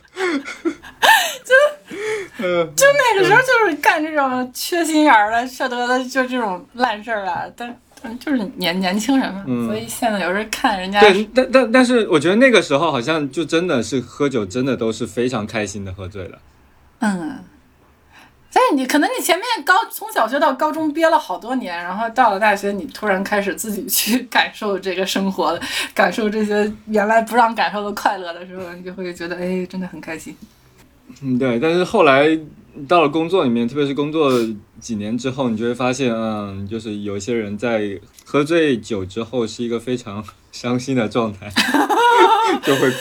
[2.41, 7.43] 就那个时候就是干这种缺心眼儿的、缺德的，就这种烂事儿啊。
[7.55, 16.39] 但但就是年年轻人嘛，嗯所以现在有时候看人家对，但但但是我觉得那个时候好像就真的是喝酒，真的都是非常开心的喝醉了。
[16.99, 17.43] 嗯，
[18.51, 25.59] 但是你可能你前面高从小学到高中憋了好多年，然后到了大学，你突然开始自己去 感受这个生活，
[25.93, 30.35] 感受这些原来不让感受的快乐的时候，你就会觉得哎，真的很开心。
[31.21, 31.59] 嗯，对。
[31.59, 32.39] 但是后来
[32.87, 34.31] 到了工作里面，特别是工作
[34.79, 41.49] 几年之后，你就会发现，嗯，就是有些人在喝醉酒之后是一个非常伤心的状态，
[42.63, 42.91] 就会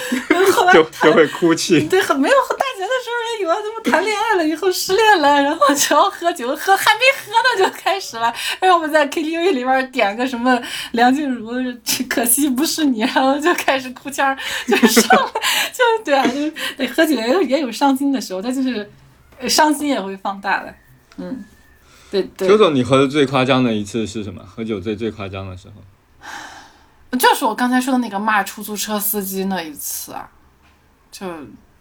[0.72, 1.86] 就就会哭泣。
[1.88, 10.60] 对，很没有大学的时候也有啊，怎么谈恋爱了以后失恋了，然后就要喝酒，喝还没喝呢就开始了，让我们在 KTV 里面点个什么
[10.92, 11.52] 梁静茹
[12.08, 14.36] 《可惜不是你》，然后就开始哭腔儿，
[14.68, 15.32] 就上来
[15.72, 18.88] 就对啊，就是对喝酒也有也有伤心的时候，他就是
[19.38, 20.74] 呃伤心也会放大的，
[21.18, 21.44] 嗯，
[22.10, 24.42] 对对邱，总，你喝的最夸张的一次是什么？
[24.46, 25.82] 喝酒醉最夸张的时候？
[27.18, 30.28] 就是我刚才说的那个骂出租车司机那一次啊，
[31.10, 31.26] 就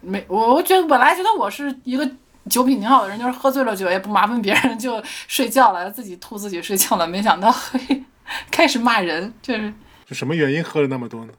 [0.01, 2.09] 没我我觉得本来觉得我是一个
[2.49, 8.03] 酒品挺好的人，就是喝醉了酒也不麻烦别人就睡觉了，自己吐自己睡觉了，没想到会
[8.49, 9.73] 开始骂人，就是
[10.07, 11.33] 是什么原因喝了那么多呢？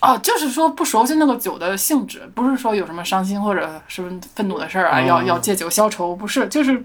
[0.00, 6.84] 哦，就是说不熟悉那个酒的性质，不是说有什么伤心或者什么愤怒的事儿啊，哦要要借酒消愁，不是，就是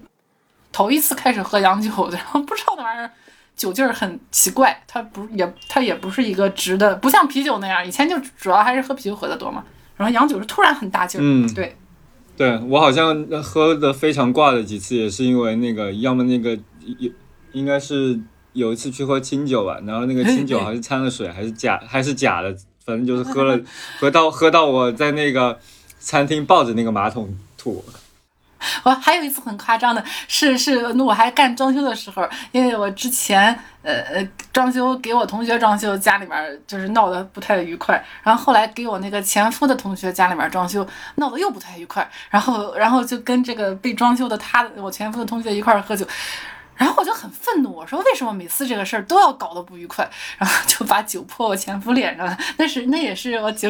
[0.71, 3.11] 头一次开始喝洋酒，然后不知道那玩意儿
[3.59, 9.61] 酒劲儿很奇怪，它不也它也不是一个直的，不像啤酒那样，以前就主要还是喝啤酒喝的多嘛，
[9.97, 11.75] 然后洋酒是突然很大劲儿，嗯对，
[12.37, 16.57] 对我好像喝的非常挂的几次，也是因为那个，要么那个
[16.99, 17.11] 有
[17.51, 18.17] 应该是
[18.53, 23.59] 有一次去喝清酒吧，然后那个清酒还是掺了水，还是假还是假的，反正就是喝了
[23.99, 25.59] 喝到喝到我在那个
[25.99, 27.83] 餐厅抱着那个马桶吐。
[28.83, 46.05] 我还有一次很夸张的是，是那我还干装修的时候，因为我之前呃呃装修给我同学装修，家里面就是闹得不太愉快，然后后来给我那个前夫的同学家里面装修，闹得又不太愉快，然后然后就跟这个被装修的他我前夫的同学一块儿喝酒。
[46.79, 50.09] 然后我就很愤怒，我说为什么每次这个事儿都要搞得不愉快？
[50.37, 53.69] 然后就把酒泼我前夫脸上了，那是那也是我酒，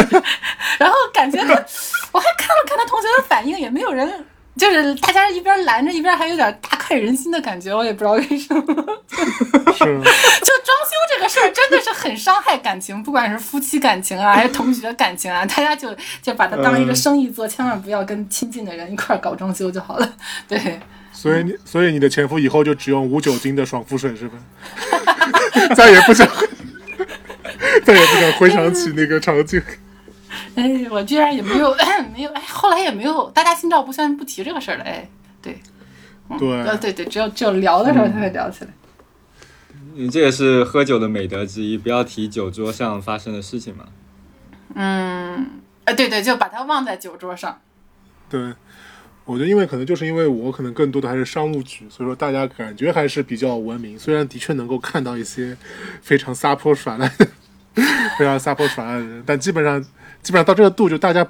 [0.78, 1.54] 然后感觉他，
[2.12, 4.24] 我还看了看他同学的反应，也没有人，
[4.56, 8.62] 就是大家一边拦着一边还有点大快人心的感觉，我也不知道为什么。
[9.72, 20.12] 是就装修这个事儿真的是很伤害感情，不管是夫妻感情啊，还是同学感情啊，大家就就把它当一个生意做，千万不要跟亲近的人一块儿搞装修就好了。
[20.48, 20.80] 对，
[21.16, 24.36] 所以你所以你的前夫以后就只用无酒精的爽肤水是吧？
[25.74, 26.28] 再也不想，
[27.84, 29.60] 再也不想回想起那个场景。
[30.54, 31.74] 哎，我居然也没有
[32.14, 34.84] 没有，哎，后来也没有，大家心照不宣不提这个事儿了。
[34.84, 35.08] 哎，
[35.40, 35.58] 对，
[36.38, 38.70] 对，呃，对对，只有只有聊的时候才会聊起来。
[39.98, 43.86] 嗯这也是喝酒的美德之一，不要提酒桌上发生的事情嘛。
[44.74, 45.52] 嗯，
[45.84, 47.58] 呃，对对，就把它忘在酒桌上。
[48.28, 48.52] 对，
[49.26, 53.98] 我觉得因为可能就是因为我可能更多的还是商务局，所以说大家感觉还是比较文明。
[53.98, 55.56] 虽然的确能够看到一些
[56.00, 57.08] 非常撒泼耍赖、
[58.16, 59.82] 非常撒泼耍赖的人，但基本上
[60.22, 61.26] 基本上到这个度，就大家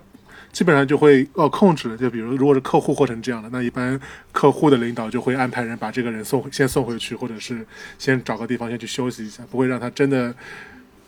[0.52, 1.96] 基本上就会呃控制了。
[1.96, 3.98] 就比如如果是客户或成这样的，那一般
[4.30, 7.66] 客户的领导就会安排人把这个人送先送回去，或者是
[7.98, 10.34] 先找个地方先去休息一下，不会让他真的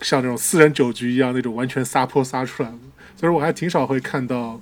[0.01, 2.73] 像这种私人酒局一样那种完全撒泼撒出来。
[3.15, 4.59] 所以我还挺少会看到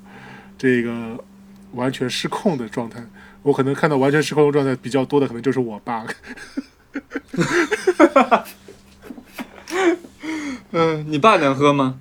[0.59, 1.23] 这个
[1.77, 3.01] 完全失控的状态。
[3.43, 6.05] 我可能看到完全失控的状态比较多的，可能就是我爸。
[10.73, 12.01] 嗯，你爸能喝吗？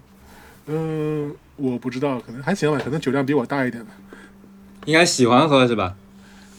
[0.66, 3.92] 嗯，我不知道，可能还行吧，可能酒量比我大一点吧。
[4.86, 5.96] 应该喜欢喝是吧？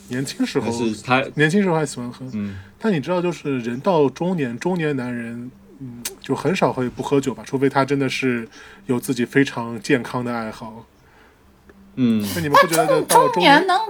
[0.09, 1.21] 年轻时候，是他？
[1.35, 2.25] 年轻时候还喜欢喝。
[2.33, 5.51] 嗯，但你知道，就是人到中年，中年男人，
[5.81, 8.49] 嗯，就很少会不喝酒吧，除非他真的是
[8.87, 10.87] 有自己非常健康的爱好。
[11.97, 13.81] 嗯，那你们不觉得，到中年能，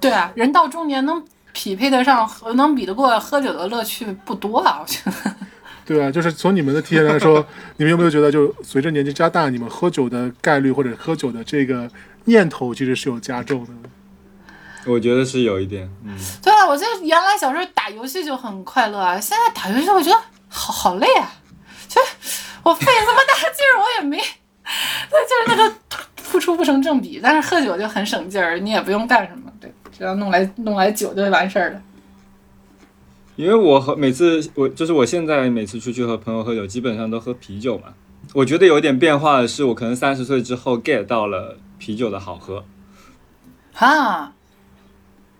[0.00, 5.34] 对啊，人到中年能匹配得上，能比得过喝酒的乐趣不多啊，我觉得。
[5.84, 7.44] 对啊，就是从你们的体验来说，
[7.78, 11.90] 你们有没有觉得，就随着年纪加大，你们喝酒的概率或者喝酒的这个
[12.24, 13.72] 念头其实是有加重的？
[14.86, 15.90] 我觉得是有一点。
[16.04, 21.32] 嗯，对啊，我觉得原来小时候打游戏就很快乐啊，现在打游戏我觉得好好累啊，
[21.88, 24.18] 就是我费那么大劲儿，我也没，
[25.10, 25.74] 那就是那个
[26.28, 27.18] 付出不成正比。
[27.22, 31.82] 但是喝酒就很省劲儿，你也不用干什么，对，只要弄来弄来酒就完事儿了。
[33.36, 37.94] 因为我和每次我就是我现在每次出去和朋友喝酒，基本上都喝啤酒嘛。
[38.34, 42.64] 我觉得有点变化的是，我可能三十岁之后 get 到了啤酒的好喝。
[43.74, 44.34] 啊，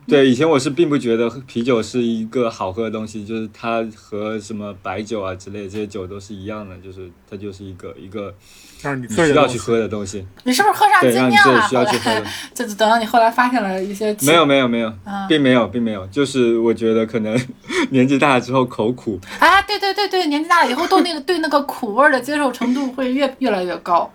[0.06, 8.32] 对，以前我是并不觉得啤酒是一个好喝的东西，就是它和什么白酒啊之类的这些酒都是一样的，就是它就是一个一个
[8.80, 9.58] 让你你需要去。
[9.58, 10.26] 喝的东西。
[10.44, 11.68] 你是不是喝上对，精酿了？
[11.68, 12.24] 需要去喝的。
[12.54, 17.38] 就是等到你后来发现了一些没有没有没有啊，并没有并没有，就是我觉得可能
[17.90, 24.10] 年纪大了之后口苦，啊，对对对对，年纪大了以后，对那个对那个苦味儿的接受程度会越越来越高。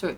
[0.00, 0.16] 对，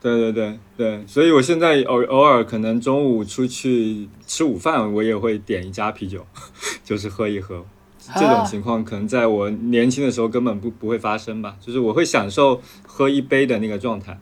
[0.00, 6.26] 对对对对，所以我现在偶偶尔可能中午出去吃午饭，我也会点一家啤酒，
[6.84, 7.64] 就是喝一喝。
[8.14, 14.18] 这种情况可能在我年轻的时候根本不不会发生吧，就是我会享受喝一杯的那个状态。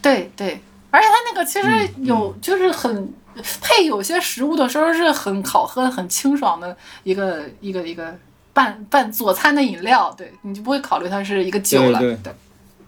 [0.00, 0.60] 对对，
[0.90, 3.12] 而且它那个其实嗯有就是很
[3.60, 8.16] 配有些食物的时候是很好喝、很清爽的一个一个一个
[8.52, 11.98] 拌拌佐餐的饮料，对你就不会考虑它是一个酒了。
[11.98, 12.32] 对对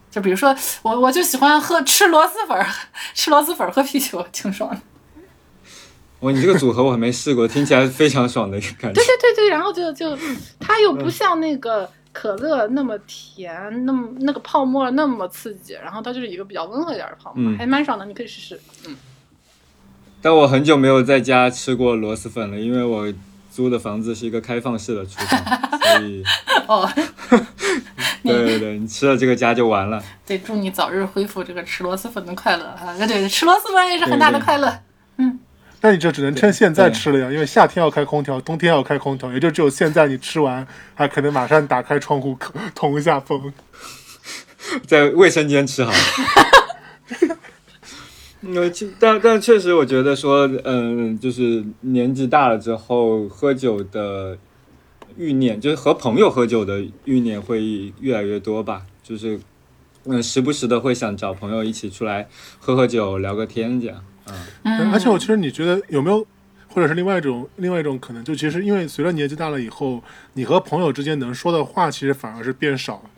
[0.09, 2.65] 就比如说我我就喜欢喝吃螺蛳粉儿，
[3.13, 4.77] 吃螺蛳粉儿喝啤酒，挺爽的。
[6.21, 9.05] 哇，你这个组合我还没试过，听起来非常爽的一个感觉对。
[9.05, 10.17] 对对对，然后就就
[10.59, 18.59] 它又不像那个可乐那么甜，那么那个泡沫那么刺激，然后它就是一个比较温和一点的泡沫，嗯还蛮爽的，你可以试试。
[18.87, 18.95] 嗯，
[20.21, 23.11] 但我很久没有在家吃过螺蛳粉了，因为我
[23.49, 26.23] 租的房子是一个开放式的厨房，所以
[26.67, 26.87] 哦，
[28.23, 30.03] 对对对，你吃了这个家就完了。
[30.25, 32.95] 对，祝你早日恢复这个吃螺蛳粉的快乐啊！
[32.99, 34.71] 对对，吃螺蛳粉也是很大的快乐。
[35.81, 42.37] 那你就只能趁现在吃了呀，因为夏天要开空调，冬天要开空调，也就只有现在你吃完，还可能马上打开窗户
[42.75, 43.51] 通一下风。
[44.85, 47.37] 在卫生间吃好了。
[48.55, 54.37] 呃，其但但确实，我觉得说，嗯，就是年纪大了之后，喝酒的
[55.17, 58.83] 欲念，就是和朋友喝酒的欲念会越来越多吧。
[59.03, 59.39] 就是，
[60.05, 62.29] 嗯，时不时的会想找朋友一起出来
[62.59, 64.03] 喝喝酒、聊个天这样。
[64.27, 66.25] 嗯，嗯，而且我其实你觉得有没有，
[66.67, 70.03] 或者是另外一种另外一种可能，就其实因为随着年纪大了以后，
[70.33, 73.09] 你和朋友之间能说的话其实反而是变少了。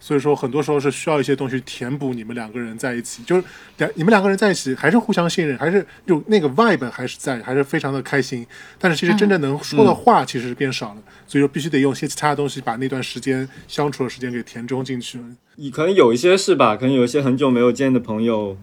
[0.00, 3.42] 所以说很多时候是需要一些东西填补你们两个人在一起，就是
[3.78, 8.46] 两你们两个人在一起还是互相信任，还是就那个 vibe 还是在，还是非常的开心。
[8.78, 15.18] 但是其实真正能说的话其实是变少了，所以说必须得用一些其他的东西把那段时间相处的时间给填充进去。
[15.56, 16.76] 你可能有一些是吧？
[16.76, 18.56] 可能有一些很久没有见的朋友，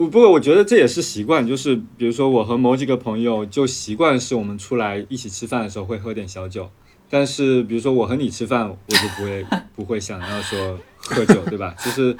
[0.00, 6.70] 不不过我觉得这也是习惯，就是比如说我和某几个朋友就习惯是我们出来一起吃饭的时候会喝点小酒，
[7.10, 9.46] 但是比如说我和你吃饭，我就不会
[9.76, 11.74] 不会想要说喝酒，对吧？
[11.84, 12.16] 就是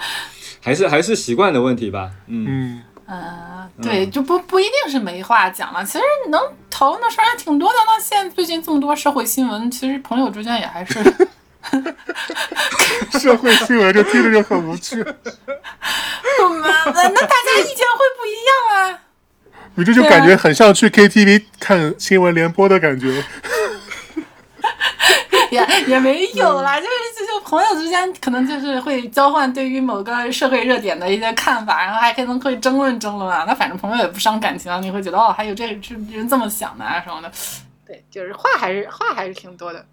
[0.61, 2.11] 还是还是习惯的问题吧。
[2.26, 7.74] 嗯嗯，呃，对，就不不一定是没话讲了，其实能讨论的事儿还挺多的。
[7.87, 11.03] 那现在最近这么多社会新闻，其实朋友之间也还是。
[13.18, 15.05] 社会新闻就听着就很无趣，那
[16.93, 18.99] 那大家意见会不一样啊。
[19.75, 23.23] 你这就感觉很像去 KTV 看新闻联播的感觉。
[25.51, 33.45] 也也没有啦，就是就是朋友之间可能就是会交换对于某个社会热点的一些看法，然后还可能会争论争论啊。
[33.49, 37.33] 那反正朋友也不伤感情啊，你会觉得哦，还有这这人这么想的啊什么的。
[37.85, 39.85] 对，就是话还是话还是挺多的。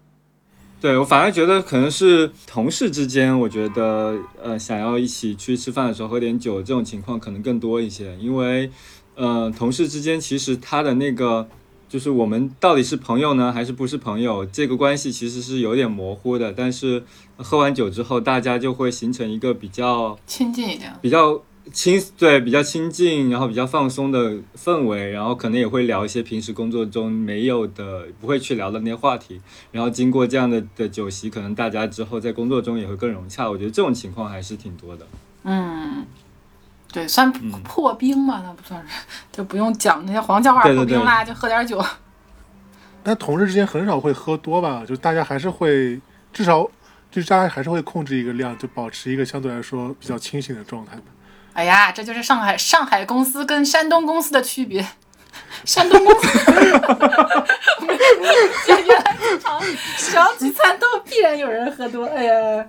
[0.80, 8.70] 对我反而觉得可能是同事之间，我觉得呃想要一起去吃饭的时候喝点酒这种情况可能更多一些，因为
[9.16, 11.48] 呃同事之间其实他的那个
[11.88, 16.52] 就是我们到底是朋友呢还是不是朋友，这个关系其实是有点模糊的。
[16.52, 17.02] 但是
[17.36, 21.42] 喝完酒之后，大家就会形成一个比较亲近一点，比较。
[21.72, 29.40] 亲对比较亲近，然后比较放松的氛围，然后可能也会聊一些平时工作中没有的、不会去聊的那些话题。
[29.72, 33.48] 然后经过这样的的酒席，可能大家之后在工作中也会更融洽。
[33.48, 35.06] 我觉得这种情况还是挺多的。
[35.44, 36.04] 嗯，
[36.92, 41.82] 对，算破冰嘛，那不算是，就不用讲那些黄笑话破冰啦，就喝点酒。
[43.02, 44.84] 但同事之间很少会喝多吧？
[44.86, 46.00] 就大家还是会，
[46.32, 46.68] 至少
[47.10, 51.04] 就是大家还是会控制一个量，就保持一个相对来说比较清醒的状态吧。
[51.58, 54.86] 哎呀，这就是上海上海公司跟山东公司的区别。
[55.64, 56.28] 山东公司，
[58.68, 59.60] 原来经常
[59.96, 62.04] 小几餐都必然有人喝多。
[62.06, 62.64] 哎呀，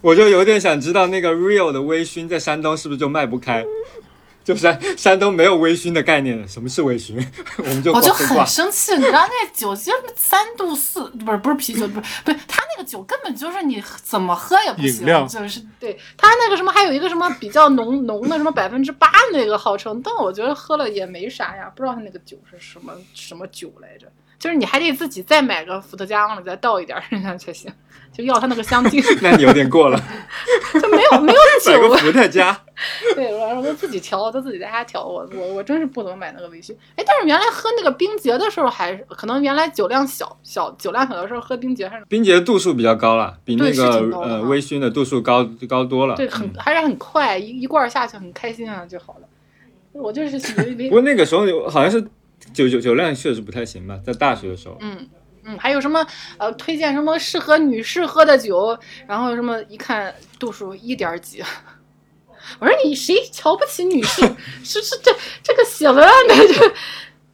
[0.00, 3.64] 我就有点想知道那个 real 的微醺在山东是不是就卖不开。
[4.48, 7.22] 就山山东没有微醺的概念，什么是微醺？
[7.58, 24.10] 我们就我就很生气，你知道那酒其实三度四，不是不是啤酒，不是不是，他那个酒根本就是你怎么喝也不行，就是对他那个什么还有一个什么比较浓浓的什么百分之八那个号称，但我觉得喝了也没啥呀，不知道他那个酒是什么什么酒来着。
[24.38, 27.72] 就是你还得自己再买个伏特加，往里再倒一点儿下 才行，
[28.12, 29.02] 就要它那个香精。
[29.20, 30.00] 那你有点过了，
[30.80, 31.72] 就没有没有酒。
[31.72, 32.56] 买个伏特加。
[33.16, 35.04] 对，我都自己调，他自己在家调。
[35.04, 36.72] 我我我真是不怎么买那个微醺。
[36.94, 42.04] 哎，但是原来喝那个冰结的时候，还可能原来酒量小小酒量小的时候喝冰结还是。
[42.04, 46.14] 冰结度数比较高了，比那个呃微醺的度数高高多了。
[46.14, 49.26] 对，很还是很快，一一罐下去很开心啊就好了。
[49.90, 50.88] 我就是属于。
[50.88, 52.08] 不过那个时候好像是。
[52.52, 54.76] 酒酒酒量确实不太行吧，在大学的时候。
[54.80, 55.08] 嗯
[55.44, 61.42] 嗯，还有什么呃，推荐什么适合女士喝的酒，然后什么一看度数一点几，
[62.58, 64.20] 我说你谁瞧不起女士？
[64.62, 65.10] 是是这
[65.42, 66.70] 这个写文案的就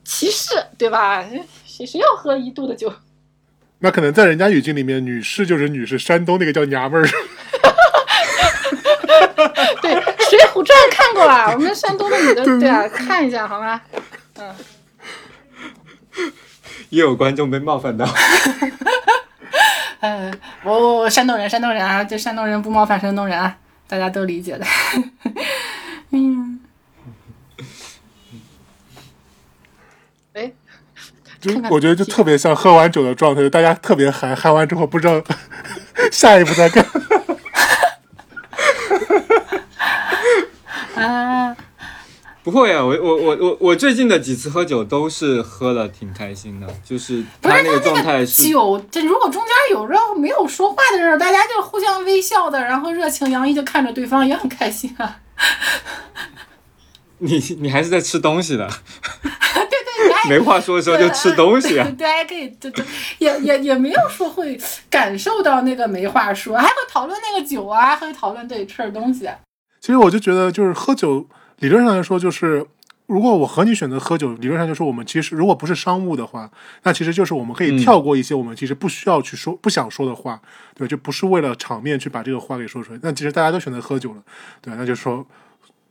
[0.04, 1.24] 歧视对吧？
[1.66, 2.92] 谁谁要喝一度的酒？
[3.80, 7.08] 那可能在人家语境里面，女士就是女士，山东那个叫娘们儿。
[9.82, 9.92] 对，
[10.30, 11.52] 《水浒传》看过吧？
[11.52, 13.80] 我们山东的女的对啊，看一下好吗？
[14.38, 14.54] 嗯。
[16.94, 18.06] 也有观众被冒犯到。
[20.00, 20.32] 嗯，
[20.62, 23.56] 我我山东人，山东人啊，这山东人不冒犯山东人啊，
[23.88, 24.64] 大家都理解的。
[26.10, 26.60] 嗯。
[30.34, 30.52] 哎，
[31.40, 35.20] 就我觉得就特别像喝完酒的状态，大家特别嗨，嗨完之后不知道
[36.12, 36.86] 下一步在干。
[40.94, 41.56] 啊。
[42.44, 55.20] 不会啊，我我我我我最近的几次喝酒都是喝的挺开心的，就是他那个状态是酒，这如果中间有人没有说话的时候，大家就互相微笑的，然后热情洋溢的看着对方，也很开心啊。
[57.16, 58.68] 你你还是在吃东西的，
[59.22, 59.30] 对
[60.06, 61.88] 对， 没话说的时候就吃东西啊。
[61.98, 62.84] 大家可以对对，
[63.20, 69.26] 也也也没有说会感受到那个没话说，还会讨论那个酒啊，还会讨论对吃的东西。
[69.80, 71.26] 其实我就觉得就是喝酒。
[71.58, 72.66] 理论上来说，就是
[73.06, 76.50] 如果我和你选择喝酒，理论上就是我们其实如果不是商务的话，
[76.82, 80.40] 那其实就是我们可以跳过一些我们其实不需要去说、不想说的话，
[80.74, 82.98] 对，就不是为了场面去把这个话给说出来。
[83.02, 84.22] 那其实大家都选择喝酒了，
[84.60, 85.26] 对，那就说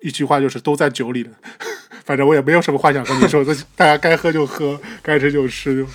[0.01, 1.31] 一句话就是都在酒里了。
[2.03, 3.45] 反正我也没有什么话想跟你说，
[3.77, 5.85] 大家该喝就喝，该吃就吃。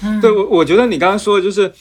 [0.00, 1.72] 就对，我我觉得你刚刚说的就是，呃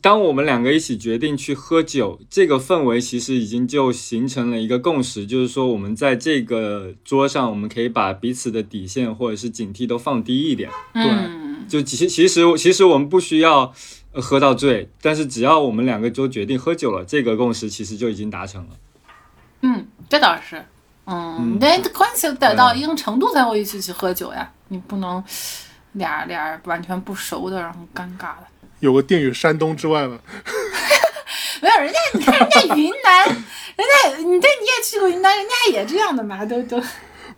[0.00, 10.70] 当我们两个一起决定去喝酒，这个氛围其实已经就形成了一个共识，就是说我们在这个桌上，我们可以把彼此的底线或者是警惕都放低一点。
[10.94, 13.72] 嗯，就其其实其实我们不需要
[14.12, 18.70] 呃喝到醉，但是只要我们两个都决定喝酒了，这个共识其实就已经达成了。
[19.62, 20.64] 嗯，这倒是，
[21.06, 25.22] 嗯，嗯那关系得到一定程度才会一起去喝酒呀，你不能
[25.92, 28.46] 俩俩完全不熟的，然后尴尬的。
[28.80, 30.18] 有个定语山东之外吗，
[31.60, 33.36] 没有人家，你看人家云南，人
[33.76, 36.80] 家你对你也去过云南，人家也这样的嘛，都都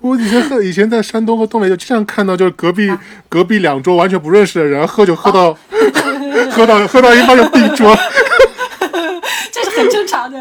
[0.01, 2.91] 我以前在以前在山东和东北就经常看到，就是隔壁、
[3.29, 5.57] 隔壁两桌完全不认识的人喝酒喝到、
[6.53, 7.95] 喝到喝到一半就闭桌，
[9.53, 10.39] 这是很正常的。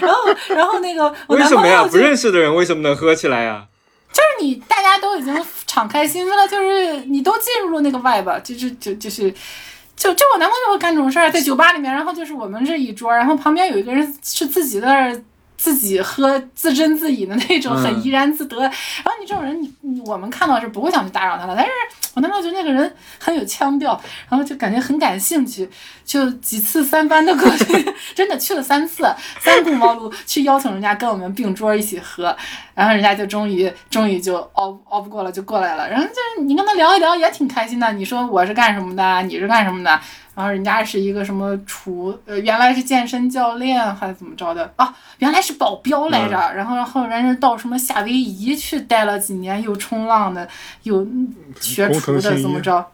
[0.00, 1.84] 然后然后那个我为什么呀？
[1.84, 3.66] 不认识的人为什么能喝起来呀？
[4.12, 9.30] 就是你大家都已经敞开心扉了，就是你都进入了那个 vibe，就是就就是。
[9.30, 9.36] 就
[9.98, 15.22] 就就我男朋友会干这种事儿，在酒吧里面，然后就是我们这一桌，然后旁边有一个人是自己在那
[15.58, 18.60] 自己喝自斟自饮的那种，嗯很怡然自得。
[18.60, 18.70] 然
[19.04, 21.54] 后你这种人，你你我们看到是不会想去打扰他的。
[21.54, 21.70] 但是
[22.14, 24.00] 我男朋友觉得那个人很有腔调，
[24.30, 25.68] 然后就感觉很感兴趣，
[26.04, 29.04] 就几次三番的过去， 真的去了三次，
[29.40, 32.34] 三顾茅庐去邀请人家跟我们并桌一起喝，
[32.74, 35.88] 然后人家就终于终于就熬熬不过了，就过来了。
[35.90, 37.92] 然后就是你跟他聊一聊也挺开心的。
[37.92, 40.00] 你说我是干什么的，你是干什么的？
[40.38, 44.96] 然后人家是一个什么厨，呃，原来是健身教练还是怎么着的啊？
[45.18, 46.36] 原来是保镖来着。
[46.54, 50.48] 然后后来是到什么夏威夷去待了几年，又冲浪的，
[50.84, 51.04] 又
[51.60, 52.86] 学厨的，怎么着？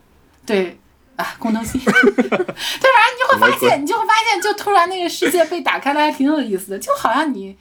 [0.46, 0.78] 对。
[1.16, 7.56] 啊，功能性，对，反正你就会发现，你就会发现，就突然那个世界被打开了，还挺有意思的，就好像你，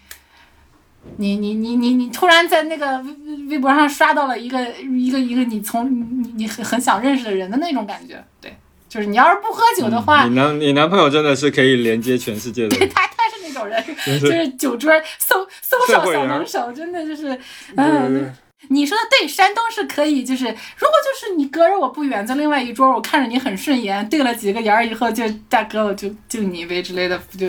[1.17, 8.57] 你你你你你突然在那个微微微博上刷到了一个一个一个你从你你很很想认识的人的那种感觉，对，
[8.93, 12.87] 就是你要是不喝酒的话，你男你男朋友真的是可以连接全世界的对。
[12.89, 17.39] 他他是那种人， 就是是酒桌搜搜手小能手，真的就是，对
[17.77, 18.31] 嗯。
[18.69, 20.55] 你说的对，山东是可以，就是如果
[21.03, 27.47] 就是你隔着我不远，在另外一桌，我看着你很顺眼，对了几个眼儿以后，就大哥我就敬你一杯之类的，不就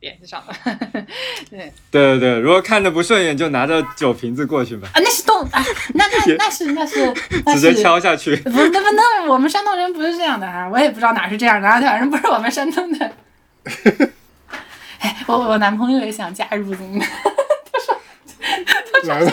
[0.00, 0.54] 联系上 了？
[1.50, 7.12] 对对对对，如果看着不顺眼，就拿着酒瓶子过去吧，啊，那是动啊，那那那是那是
[7.44, 8.36] 那直接敲下去。
[8.36, 13.12] 不是那不那我们山东人不是这样的啊、我也不知道哪是这样的啊，反正不是我们山东的。
[15.00, 17.04] 哎，我我男朋友也想加入，怎么？
[19.04, 19.32] 来了。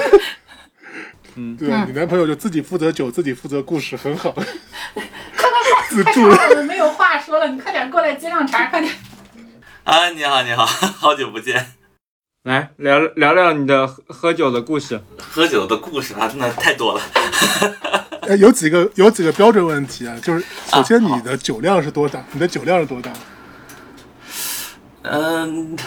[1.35, 4.31] 嗯 对，你男朋友就自己负责酒，自己负责故事，很好。
[4.31, 4.43] 快
[5.35, 6.13] 快自快！
[6.13, 8.91] 助快我们没有话说了，你快点过来接上茬，快点。
[9.85, 10.65] 啊，你好，你好，
[10.97, 11.73] 好久不见。
[12.41, 14.99] 来聊聊聊你的喝喝酒的故事。
[15.19, 17.01] 喝酒的故事啊，真的太多了。
[18.21, 22.19] 哎，有几个有几个标准问题啊，就是首先你的酒量是多大？
[22.31, 23.13] 你的酒量是多大？
[25.03, 25.77] 嗯，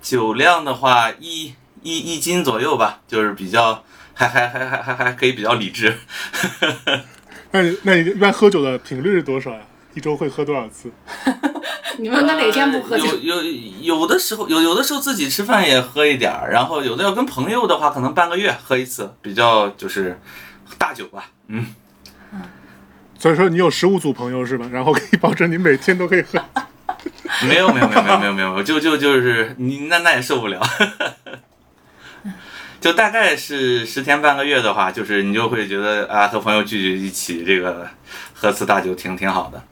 [0.00, 3.84] 酒量的话，一一一斤左右吧，就是比较
[4.14, 5.98] 还还还还还还可以比较理智。
[7.52, 9.60] 那你那你一般喝酒的频率是多少呀？
[9.94, 10.90] 一周会喝多少次？
[11.98, 13.04] 你们那哪天不喝酒？
[13.04, 13.50] 呃有有
[13.98, 20.18] 有的时候有有的时候自己吃饭也喝一点儿，然后有的要跟朋友的话，可能半个月喝一次，比较就是
[20.78, 21.26] 大酒吧。
[21.48, 21.66] 嗯，
[23.18, 24.66] 所以说你有十五组朋友是吧？
[24.72, 26.42] 然后可以保证你每天都可以喝。
[27.48, 30.60] 没有没有没有没有没有没有，就就就是你那那也受不了。
[32.80, 37.88] 就大概是十天半个月的话，就是你就会觉得啊，和朋友聚聚一起，这个
[38.34, 39.62] 喝次大酒挺挺好的。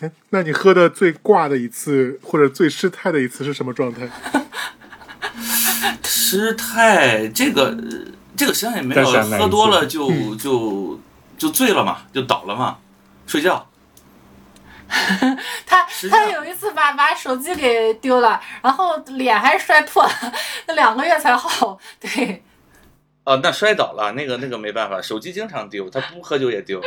[0.00, 4.08] 哎那你喝的最挂的一次或者最失态的一次是什么状态？
[6.04, 9.04] 失态这个呃这个实际上也没有
[9.38, 11.00] 喝多了就就
[11.38, 12.78] 就醉了嘛，就倒了嘛，
[13.26, 13.66] 睡觉。
[15.66, 20.32] 他他有一次把把手机给丢了，然后脸还摔破了，
[20.66, 21.78] 那 两个月才好。
[21.98, 22.42] 对，
[23.26, 26.80] 哦，那摔倒了，那个那个没办法，手机经常丢，他不喝酒也丢。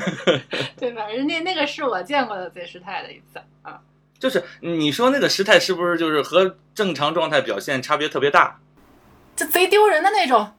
[0.76, 1.08] 对吧？
[1.08, 3.80] 人家那个是我见过的最失态的一次啊。
[4.18, 8.60] 就是你说那个失态是不是就是和正常状态表现差别特别大？
[9.34, 10.52] 就贼丢人的那种。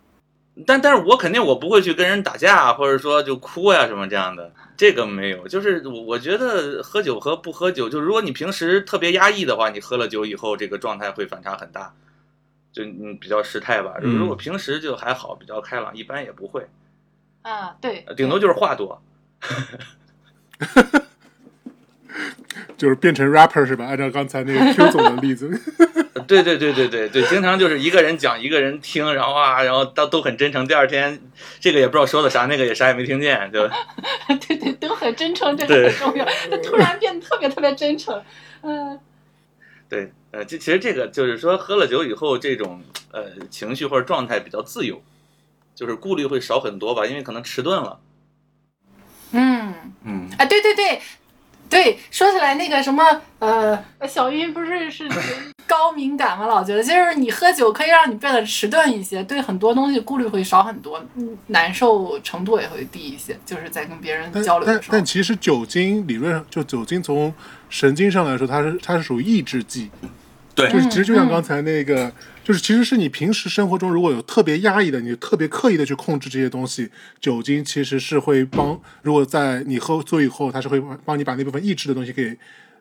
[0.65, 5.47] 但但是我肯定我不会去跟人打架，或者说就哭呀什么这样的，这个没有。
[5.47, 11.93] 就是我我觉得喝酒和不喝酒，就如果你平时特别压抑的话，你喝了酒以后，这个状态会反差很大，
[12.72, 13.95] 就嗯比较失态吧。
[14.01, 16.67] 嗯如果平时就还好，比较开朗，一般也不会，
[17.41, 19.01] 啊，对，顶多就是话多。
[22.78, 23.86] 就是变成 rapper 是吧？
[23.86, 25.49] 按照刚才那个 Q 总的例子，
[26.28, 30.67] 对对对对对对对，经常就是一个人讲，一个人听，然后啊，然后都都很真诚。
[30.67, 31.22] 第二天
[31.59, 33.67] 这个也不知道说的啥，那个也啥也没听见，就
[34.47, 36.26] 对对，都很真诚，这对个很重要。
[36.26, 38.22] 他突然变得特别特别真诚，
[38.61, 38.99] 嗯、
[39.88, 45.01] 对，呃，这其实这个就是说，喝了酒以后，这种呃情绪或者状态比较自由，
[45.75, 47.99] 就是顾虑会少很多吧，因为可能迟钝了。
[49.32, 49.73] 嗯，
[50.05, 51.01] 嗯，啊，对对对，
[51.69, 53.03] 对，说起来那个什么，
[53.39, 53.77] 呃，
[54.07, 55.09] 小云不是是
[55.67, 56.47] 高敏感吗？
[56.47, 65.05] 老觉得就是你喝酒可以让你变得迟钝一些，对很多东西顾虑会少很多，嗯，难受程度也会低一些，就是在跟别人交流的时候但但。
[65.05, 67.34] 其实酒精理论上，就酒精从
[67.69, 69.89] 神经上来说，它是它是属于抑制剂，
[70.70, 72.12] 对就是其实就像嗯刚才那个，
[72.43, 76.89] 就是其实是你平时生活中如果有特别压抑的，你特别刻意的去控制这些东西，
[77.20, 82.38] 酒精其实是会帮，如果在你喝醉以后，它是会帮你把那部分抑制的东西给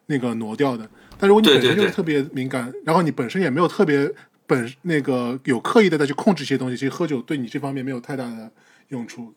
[0.07, 0.89] 那个挪掉的。
[1.19, 4.11] 但如果你本身就是特别敏感，然后你本身也没有特别
[4.47, 8.51] 本那个有刻意的再去控制一些东西，其实喝酒对你这方面没有太大的
[8.89, 9.33] 用处。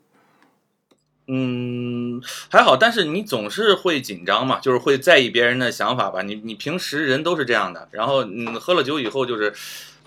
[1.28, 6.22] 嗯，还好，但是你总是会紧张嘛，就是会在意别人的想法吧。
[6.22, 9.54] 你你平时人都是这样的，然后嗯，喝了酒以后就是，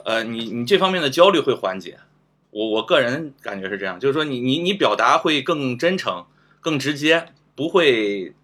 [0.04, 1.98] 呃，你你这方面的焦虑会缓解。
[2.50, 6.26] 我我个人感觉是这样，就是说你你你表达会更真诚、
[6.60, 8.34] 更直接，不会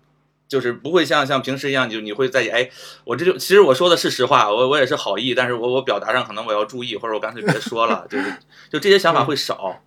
[0.48, 2.70] 就是不会像像平时一样，就你会在意，哎，
[3.04, 8.34] 我这就其实我说的是实话，我我也是好意，但是我我表达上可能我要注意，或者我干脆别说了，就是
[8.70, 9.82] 就这些想法会少。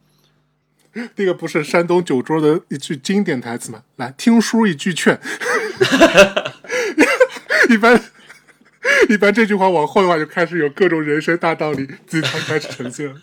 [1.15, 3.81] 那个不是山东酒桌的一句经典台词吗？
[3.97, 5.19] 来，听书一句劝。
[7.69, 8.01] 一般
[9.09, 13.15] 一般这句话往后的话就开始有各种人生大道理鸡汤开始呈现了。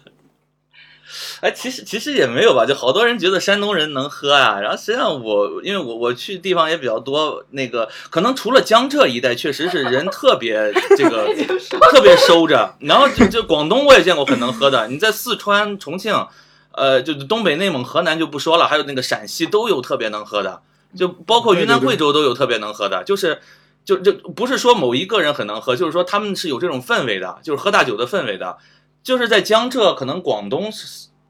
[1.41, 11.29] 哎，其实其实也没有吧，就好多人觉得山东人能喝啊，然后实际上我因为我我去地方也比较多，那个可能除了江浙一带，确实是人特别这个
[11.93, 16.15] 特别收着，然后就就广东我也见过很能喝的，你在四川、重庆，
[16.75, 20.63] 呃，就东北、内蒙、河南就不说了，还有那个陕西都有特别能喝的，
[20.97, 23.41] 就包括云南、贵州都有特别能喝的，就是。
[23.85, 28.57] 就就不是说某一个人很能喝，就是说他们是有这种氛围的，就是喝大酒的氛围的。
[29.03, 30.71] 就是在江浙，可能广东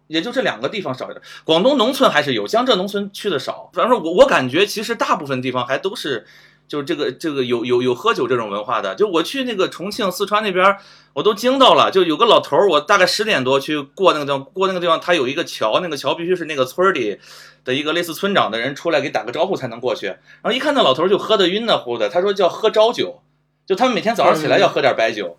[0.07, 3.71] 也就这两个地方少一点，广东农村还是有，江浙农村去的少。
[3.73, 6.27] 反正说我我感觉其实大部分地方还都是，
[6.73, 8.95] 就是这个这个有有有喝酒这种文化的。
[8.95, 10.75] 就我去那个重庆、四川那边，
[11.13, 17.19] 我都惊到了，就有个老头儿，我大概十点多去过那个地方，过那个地方，他有一个桥，那个桥必须是那个村儿里
[17.63, 20.07] 的一个类似村长的人出来给打个招呼才能过去。
[20.07, 23.21] 然后一看那老头儿就喝得晕的乎的，他说叫喝朝酒，
[23.67, 25.37] 就他们每天早上起来要喝点白酒。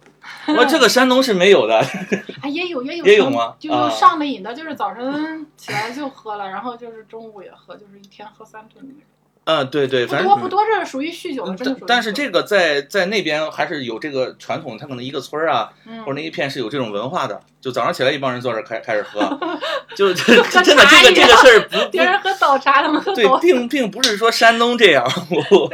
[0.49, 1.79] 我说这个山东是没有的，
[2.43, 9.09] 啊，也有也有也有吗就有啊上了瘾的，就是早晨起来就喝了，然后就是中午也喝，就是一天喝三顿的那种。
[9.45, 11.75] 嗯，对对，不反正多不多，这是属于酗酒的，真的。
[11.81, 19.19] 但但是这个在在那边还是有这个传统，他可能一个村儿啊，嗯或者那一片是有这种文化的，就早上起来一帮人坐这儿开开始喝，
[19.95, 25.69] 就 真的这个这个事儿不 别人喝早茶，他们喝并并不是说山东这样，我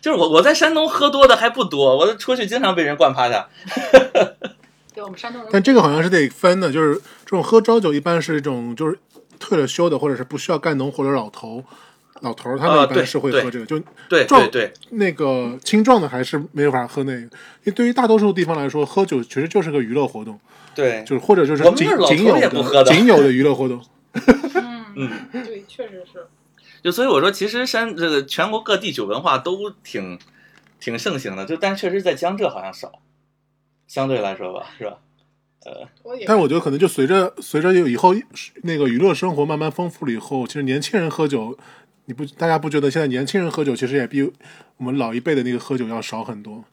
[0.00, 3.48] 就是我我在山东喝多的还不多，我出去经常被人灌趴下。
[4.94, 5.50] 对我们山东人。
[5.52, 8.96] 但这个好像是得分的，就是这种喝朝酒一般是一种就是
[9.40, 11.64] 退了休的或者是不需要干农活的老头。
[12.20, 17.28] 老头儿他们一般是会喝这个，就对壮对对，那个青壮的还是没法喝那个，因
[17.64, 20.38] 为对于大多数地方来说，喝酒其实就是个娱乐活动，
[20.74, 23.82] 对，就是或者就是我们仅那儿老头儿仅有也不喝的仅有的娱乐活动。
[24.54, 25.10] 嗯嗯，
[25.44, 26.26] 对，确实是。
[26.82, 30.18] 就所以我说，其实山这个全国各地酒文化都挺
[30.78, 33.00] 挺盛行的，就但确实在江浙好像少，
[33.88, 34.98] 相对来说吧，是吧？
[36.04, 38.14] 我也但我觉得可能就随着随着以后
[38.62, 41.58] 那个娱乐生活慢慢丰富了以后，其实年轻人喝酒，
[42.06, 44.22] 你不大家不觉得现在年轻人喝酒其实也比
[44.78, 46.64] 我们老一辈的那个喝酒要少很多？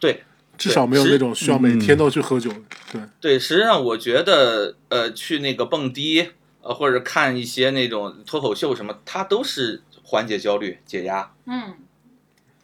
[0.00, 0.24] 对，
[0.58, 2.60] 至少没有那种需要每天都去喝酒的。
[2.92, 6.30] 对，对，实际上我觉得，呃，去那个蹦迪，
[6.60, 11.30] 呃，或者看一些那种脱口秀什么，它都是缓解焦虑、解压。
[11.46, 11.74] 嗯，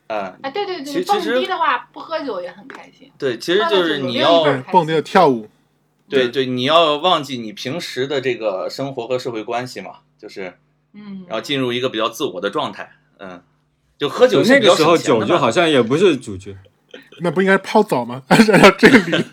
[0.08, 3.12] 啊、哎，对对对，蹦迪的话不喝酒也很开心。
[3.18, 4.42] 对，其实就是你要
[4.72, 5.48] 蹦迪跳舞，
[6.08, 10.58] 对对，你要忘记你平时的这个生活和社会关系嘛，就是
[10.92, 12.90] 嗯，然后进入一个比较自我的状态。
[13.18, 13.42] 嗯，
[13.98, 16.56] 就喝酒那个时候酒就好像也不是主角，
[17.20, 18.22] 那不应该泡澡吗？
[18.28, 19.24] 按照这个理论，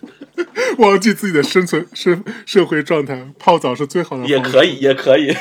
[0.80, 4.26] 忘记自己的生存社社会状态，泡澡是最好的。
[4.26, 5.36] 也可以，也可以。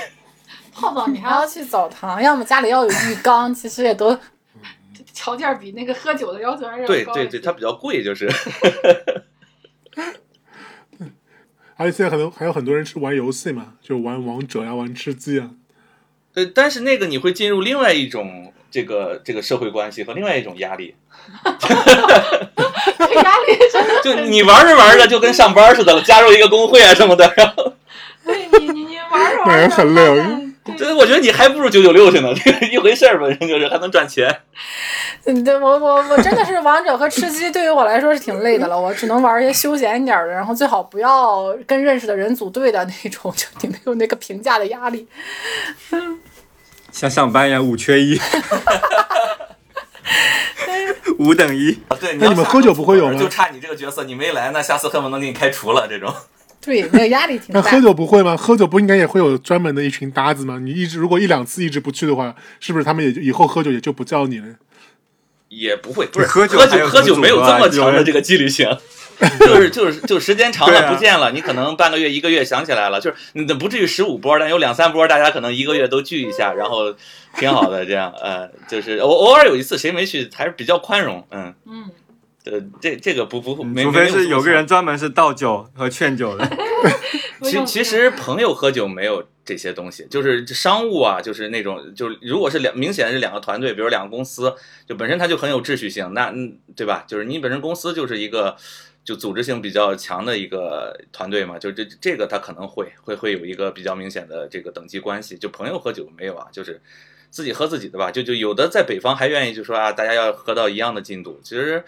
[0.72, 4.18] 泡澡你还要去澡堂， 要么家里要有浴缸， 其实也都
[5.12, 8.28] 条件比那个喝酒的要求还是要高对对对，它比较贵，就是。
[11.76, 15.50] 而且现在很多还有很多人是玩游戏嘛，就玩王者呀、玩吃鸡啊。
[16.34, 20.96] 对，但是那个你会进入另外一种这个这个社会关系和另外一种压力。
[21.44, 27.32] 压力真的，就你玩着玩着就跟上班似的了，加入一个工会啊什么的。
[27.36, 27.72] 然后，
[28.26, 30.04] 你你你玩着玩着，很累
[30.64, 34.34] 发现对我觉得你还不如九九六去呢，这个一回事儿本身就是还能赚钱。
[35.24, 38.78] 嗯，对我我我真的是王者和吃鸡，对于我来说是挺累的了。
[38.78, 45.06] 我只能玩一些休闲一点的，然后最好不要跟认识的人组队的那种， 就你没有那个评价的压力。
[46.92, 48.18] 像上班一样五缺一，
[51.18, 51.78] 五等一。
[51.88, 56.14] 啊对，那你们喝酒不会有吗就差你这个角色，你没来，那下次恨不能给你开除了这种。
[56.64, 57.80] 对，那个压力挺大那喝。
[57.80, 58.36] 酒不会吗？
[58.36, 60.58] 喝酒不应该也会有专门的一群搭子吗？
[60.58, 64.46] 你一直如果一两次一直不去的话，是不是他们也就以后喝酒也就不叫你了？
[65.50, 68.66] 也不会，不是喝酒喝酒喝酒没有这么强的这个纪律性，
[69.38, 76.92] 就是就是就时间长了不见了，你可能半个月一个月想起来了，就是你不至于十五波，但有两三波，大家可能一个月都聚一下，然后
[77.38, 81.90] 挺好的这样，呃，就是偶偶尔有一次谁没去，还是比较宽容，嗯，嗯，
[82.44, 86.48] 呃，这这个不不没，除非是有个人专门是倒酒和劝酒的，
[87.42, 94.54] 其其实朋友喝酒没有这些东西，就是商务啊，就是那种，就是如果是两明显是两个团队，比如两个公司，
[94.86, 97.04] 就本身它就很有秩序性，那嗯，对吧？
[97.08, 98.54] 就是你本身公司就是一个
[99.04, 105.38] 就组织性比较强的一个团队嘛，就这这个它可能会会会有一个比较明显的这个等级关系。
[105.38, 106.80] 就朋友喝酒没有啊，就是
[107.30, 108.10] 自己喝自己的吧。
[108.10, 111.38] 就就有的在北方还愿意就说啊，大家要喝到一样的进度。
[111.42, 111.84] 其实，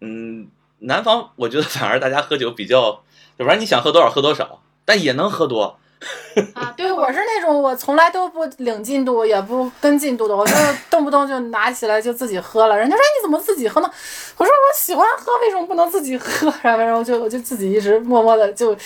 [0.00, 0.48] 嗯，
[0.80, 3.02] 南方我觉得反而大家喝酒比较，
[3.36, 5.78] 要不然你想喝多少喝多少，但也能喝多。
[6.52, 10.52] 啊， 对，我是那种我从来都不领进度，也不跟进度的，我就
[10.90, 12.76] 动不动就拿起来就自己喝了。
[12.76, 13.90] 人家说你怎么自己喝呢？
[14.36, 16.52] 我说我喜欢喝，为什么不能自己喝？
[16.62, 18.76] 然后就我就自己一直默默的就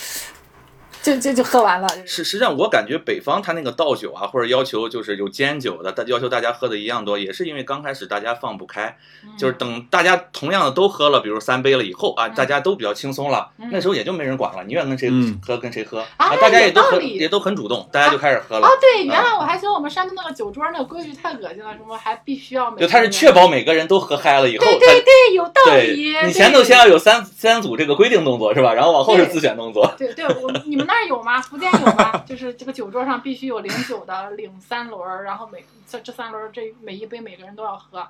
[1.03, 1.89] 就就就喝完了。
[2.07, 8.97] 实实际上，我感觉北方他那个倒酒啊，或者要求就是有煎酒的，他要求大家喝的一样多，也是因为刚开始大家放不开，
[9.39, 18.71] 就是等大家同样的都喝了，比如三杯了以后啊，大家都比较轻松了，嗯那时候也就没人管了，你愿跟谁嗯喝跟谁喝，啊大家也都也都很主动，大家就开始喝了哦，。
[18.81, 26.15] 对，嗯原来我还觉得我们山东那个酒桌那个规矩太恶心了，什么还必须要每就他是确保每个人都喝嗨了以后，对对对，有道理。
[26.27, 28.75] 你前头先要有三三组这个规定动作是吧？
[28.75, 29.91] 然后往后是自选动作。
[29.97, 31.41] 对对，我你们那儿有吗？
[31.41, 32.25] 福建有吗？
[32.27, 38.07] 就是这个酒桌上必须有领酒的，领三轮儿，然后每这这三轮儿这每一杯每个人都要喝。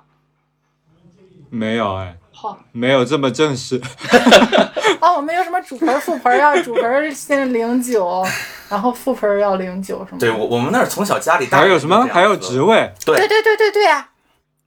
[1.51, 3.79] 没有哎，好，没有这么正式。
[4.99, 8.25] 哦，我们有什么主盆、副盆儿要主盆儿先领酒，
[8.69, 10.19] 然后副盆要领酒什么？
[10.19, 14.09] 对我我们那儿从小家里大还有什么还有职位，对对对对对对呀、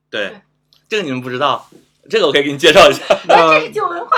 [0.09, 0.41] 对对，
[0.87, 1.67] 这个你们不知道，
[2.09, 3.03] 这个我可以给你介绍一下。
[3.27, 4.15] 那这酒文化。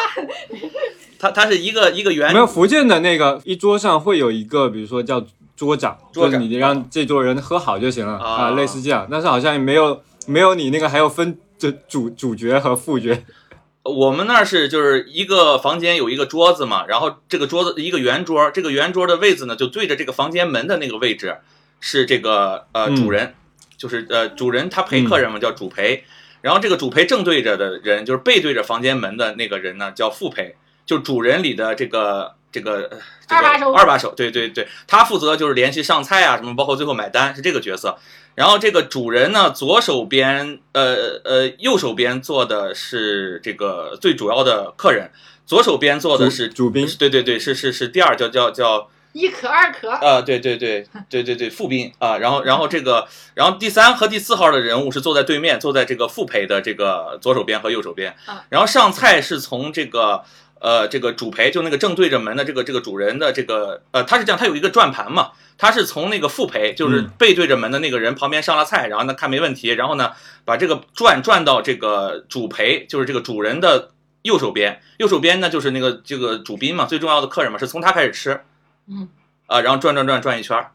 [1.20, 9.08] 它它是一个一个圆没有福建的那个一桌上会有一个，比如说叫桌长，桌长就是你让这桌人喝好就行了啊啊，类似这样。
[9.10, 13.18] 但是好像没有没有你那个还要分这主主角和副角，
[13.84, 21.38] 我们那儿是就是一个房间有一个桌子嘛，然后这个桌子一个圆桌，这个圆桌的位置呢就对着这个房间门的那个位置
[21.80, 22.96] 是这个呃嗯。
[22.96, 23.34] 主人，
[23.78, 26.04] 就是呃主人他陪客人嘛叫主陪，
[26.42, 30.56] 然后这个主陪正对着的人就是背对着房间门的那个人呢叫副陪，
[30.88, 32.90] 就主人里的这个这个。
[32.90, 32.98] 呃
[33.30, 37.98] 这个二把手二把手，对对对，他负责就是联系上菜啊，什么包括最后买单是这个角色。
[38.36, 45.12] 然后这个主人呢，左手边，呃呃，右手边坐的是这个最主要的客人，
[45.46, 60.24] 左手边坐的是主主宾对对对，是是是第二叫叫叫一可二可，呃，对对对对对对，副宾啊，然后然后这个，然后第三和第四号的人物是坐在对面，坐在这个副陪的这个左手边和右手边啊，然后上菜是从这个。
[60.60, 70.12] 呃，这个主陪就那个正对着门的这个这个主人的这个呃，他是这样，他有一个转盘嘛，他是从那个副陪，就是嗯背对着门的那个人旁边上了菜，然后呢看没问题，然后呢
[70.46, 73.92] 把这个转转到这个主陪，就是这个主人的
[74.24, 78.42] 右手边，右手边呢就是那个这个主宾嘛，最重要的客人嘛，是从他开始吃，
[78.88, 79.08] 嗯
[79.46, 80.72] 啊，然后转转转转一圈儿，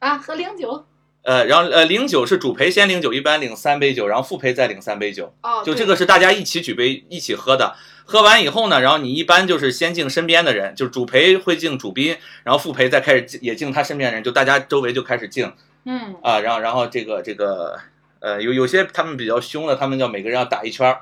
[0.00, 0.86] 啊，喝零酒。
[1.22, 7.74] 呃，然后呃，领酒是主陪先领酒，一般领三杯酒，然后副陪再领三杯酒，哦，就这个是大家一起举杯一起喝的。
[8.04, 15.52] 喝完以后呢，然后你一般就是先敬身边的人，就是主陪会敬主宾，然后副陪再开始敬也敬他身边的人，就大家周围就开始敬
[15.84, 17.78] 嗯，啊，然后然后这个这个
[18.20, 20.96] 呃有有些他们比较凶的，他们叫每个人要打一圈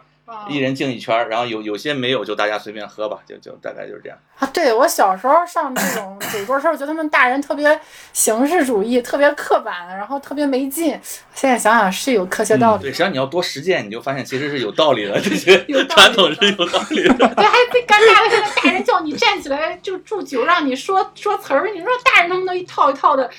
[0.49, 4.19] 一人敬一圈儿，然后有有些没有就大家随便喝吧，就就大概就是这样。
[4.39, 7.79] 啊，对我小时候上这种 酒桌时候，觉得他们大人特别
[8.13, 10.99] 形式主义，特别刻板，然后特别没劲。
[11.35, 12.83] 现在想想是有科学道理。
[12.83, 17.15] 对，实际上你要多实践，你就发现其实是有道理的， 这些有传统是有道理的。
[17.35, 23.31] 对，还最尴尬的是，大人叫你站起来就祝酒，让你说说词儿，你说大人能不能一套一套的，然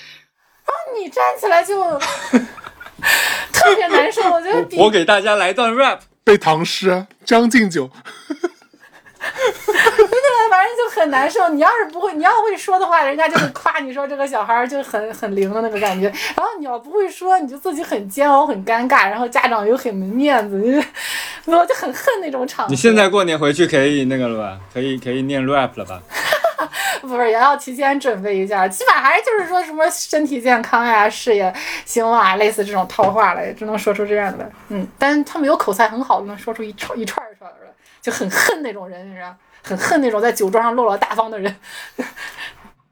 [0.66, 1.98] 后你站起来就
[3.52, 4.22] 特别难受。
[4.30, 6.90] 我觉得比我给大家来段 rap，背唐诗
[7.24, 7.84] 《将进酒
[10.50, 11.50] 》，反正就很难受。
[11.50, 16.06] 你要是不会，你要会说的话，人家就会夸你说这个小孩儿就很很灵的那个感觉。
[16.34, 20.82] 然后你要不会说，你就自己很煎熬、很尴尬，然后家长又很没面子，就是
[21.44, 22.70] 我就很恨那种场合。
[22.70, 24.58] 你现在过年回去可以那个了吧？
[24.72, 26.00] 可以可以念 rap 了吧？
[27.02, 28.68] 不是也要提前准备一下？
[28.68, 31.52] 起码还是就是说什么身体健康呀、事业
[31.84, 34.50] 兴旺啊，类似这种套话了，也只能说出这样的。
[34.68, 37.56] 嗯，但是他们有口才很好的，能说出一串一串一串的，
[38.00, 39.34] 就很恨那种人，你知道。
[39.66, 41.56] 很恨那种在酒桌上落落大方的人，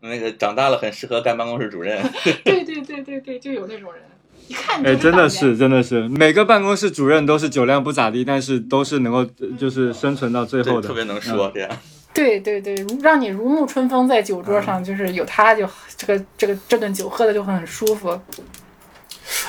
[0.01, 2.03] 那个长大了很适合干办公室主任。
[2.43, 4.03] 对对对对对，就有那种人，
[4.49, 9.23] 一看哎，真的是真的是，每个办公室主任都是酒量不咋地，但是都是能够
[9.59, 11.71] 就是生存到最后的，特别能说这样。
[12.13, 18.21] 对对对，让你如沐春风，在酒桌上就是有他就这个这个这顿酒喝的就很舒服。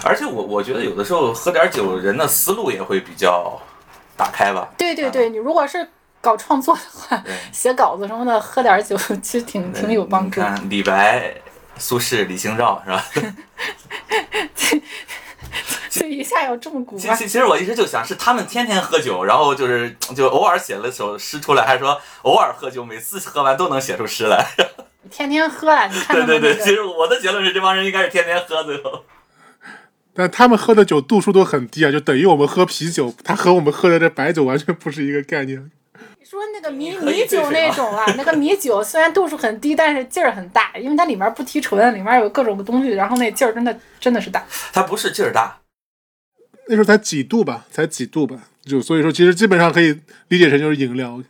[0.04, 3.60] 而且我我觉得有的时候喝点酒，人的思路也会比较
[4.16, 4.70] 打开吧。
[4.78, 5.88] 对对对，你如果是。
[6.24, 10.40] 搞创作的话，写稿子什么的，喝点酒其实挺挺有帮助。
[10.40, 11.36] 看李白、
[11.78, 13.06] 苏轼、李清照是吧？
[15.90, 16.98] 这一下要这么古。
[16.98, 24.46] 其实其实我一直就想，是他们天天喝酒，然后就是就偶尔写了首诗出来，还说偶尔喝酒，每次喝完都能写出诗来。
[25.12, 25.86] 天天喝啊！
[25.88, 26.16] 你看。
[26.16, 29.04] 对对对，其实我的结论是，这帮人应该是天天喝最后。
[30.16, 35.72] 但他们喝的酒度数都很低啊，就等于我们喝啤酒，他和我们喝的这白酒完全不是一个概念。
[36.24, 44.44] 说那个米米酒那 种啊，那个米酒虽然度数很低，但是劲儿很大，因为它里面不提纯，里面有各种东西，然后那劲儿真的真的是大。
[44.72, 45.60] 它不是劲儿大，
[46.68, 50.00] 那时候才几度吧，才几度吧，就所以说其实基本上可以
[50.30, 51.22] 理解成就是饮料。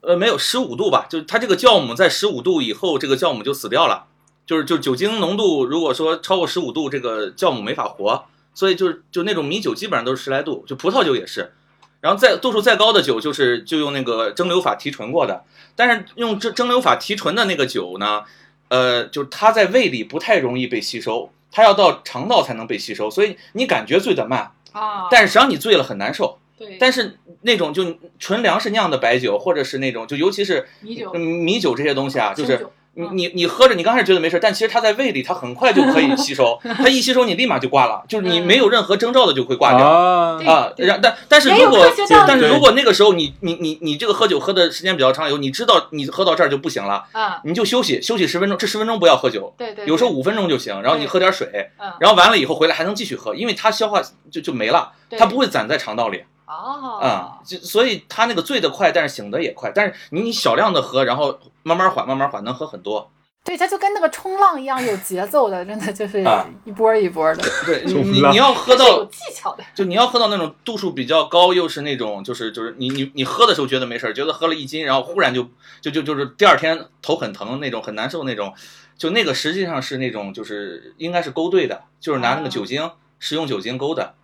[0.00, 4.06] 呃，没有十五度吧，就它这个酵母在十五度以后，这个酵母就死掉了，
[4.46, 11.52] 就是就酒精浓度如果说超过十五度，这个酵母没法活，所以就是就那种米酒基本上都是十来度，就葡萄酒也是。
[12.00, 15.44] 然后再度数再高的酒，就是就用那个蒸馏法提纯过的。
[15.74, 18.22] 但是用蒸蒸馏法提纯的那个酒呢，
[18.68, 25.08] 呃，就是它在胃里不太容易被吸收，它要到肠道才能被吸收，所以你感觉醉得慢啊。
[25.10, 26.38] 但是实际上你醉了很难受。
[26.56, 26.76] 对。
[26.78, 32.66] 但是那种就纯粮食酿的白酒，或者是那种就尤其是米酒、米酒这些东西啊，就是。
[32.98, 36.58] 你你你喝着，你刚开始觉得没事，但其实它在胃里，它很快就可以吸收。
[36.64, 40.72] 它一吸收，你立马就挂了，就是你没有任何征兆的就会挂掉啊。
[40.78, 41.86] 然但但是如果
[42.26, 50.80] 但是如果那个时候你你你你这个喝酒喝的时间比较长，以后你知道你喝到这儿就不行了啊，你就休息休息十分钟，这十分钟不要喝酒，对对，有时候五分钟就行。
[50.80, 51.70] 然后你喝点水，
[52.00, 56.22] 然后完了以后回来还能继续喝，因为它消化就就没了，它不会攒在肠道里。
[56.46, 59.72] 哦，啊，就所以它那个醉得快，但是醒得也快。
[59.74, 63.10] 但是你小量的喝，然后慢慢缓慢慢缓，能喝很多。
[63.44, 66.24] 对，它就跟那个冲浪一样，有节奏的，真的就是
[66.64, 67.44] 一波一波的。
[67.64, 75.48] 对， 你你要喝到有技巧的，就你要喝到那种度数比较高，又是那种就是就是你你你喝的时候觉得没事儿，觉得喝了一斤，然后忽然就
[75.80, 78.52] 就就就是第二天头很疼那种，很难受那种，
[78.98, 82.90] 就那个实际上是那种就是应该是勾兑的，就是拿那个酒精
[83.20, 84.14] 食用酒精勾的。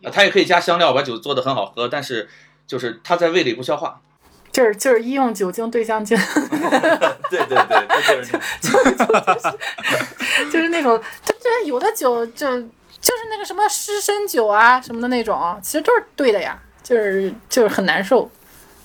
[0.00, 2.28] 对，它也可以加香料把酒做的很好喝，但是
[2.66, 4.00] 就是它在胃里不消化。
[4.50, 6.14] 就是就是医用酒精对香精，
[7.30, 7.86] 对对对，
[8.20, 8.68] 就是就
[9.40, 18.30] 是就是那种，就就有的酒就就是那个什么湿身酒啊什么的那种，其实都是对的呀，就是就是很难受。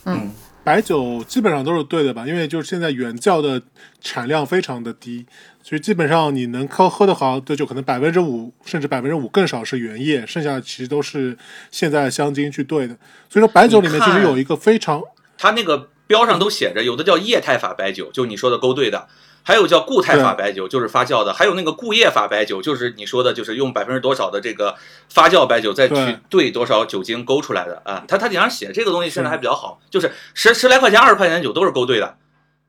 [0.05, 0.31] 嗯，
[0.68, 3.61] 白酒基本上都是兑的吧，因为就是现在原窖的
[4.01, 5.26] 产量非常的低，
[5.63, 11.38] 所以基本上你能喝喝的好的酒，可能百分之五甚至百分之五更少是原液，剩下其实都是
[11.72, 12.93] 现在香精去兑的。
[13.30, 15.01] 所以说白酒里面其实有一个非常。
[15.38, 19.07] 它那个标上都写着，有的叫液态法白酒，就你说的勾兑的；
[19.47, 24.75] 还有叫固态法白酒，就是发酵的；还有那个固液法白酒，就是你说的，就是用百分之多少的这个
[25.07, 28.03] 发酵白酒再去兑多少酒精勾出来的啊。
[28.09, 32.17] 它它顶上写这个东西现在还比较好，就是十十来块钱、二十块钱的酒都是勾兑的，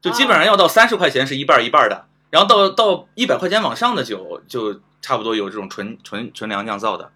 [0.01, 7.11] 就基本上要到三十块钱是一半一半的，然后到到一百块钱往上的酒就差不多有这种纯纯纯粮酿造的。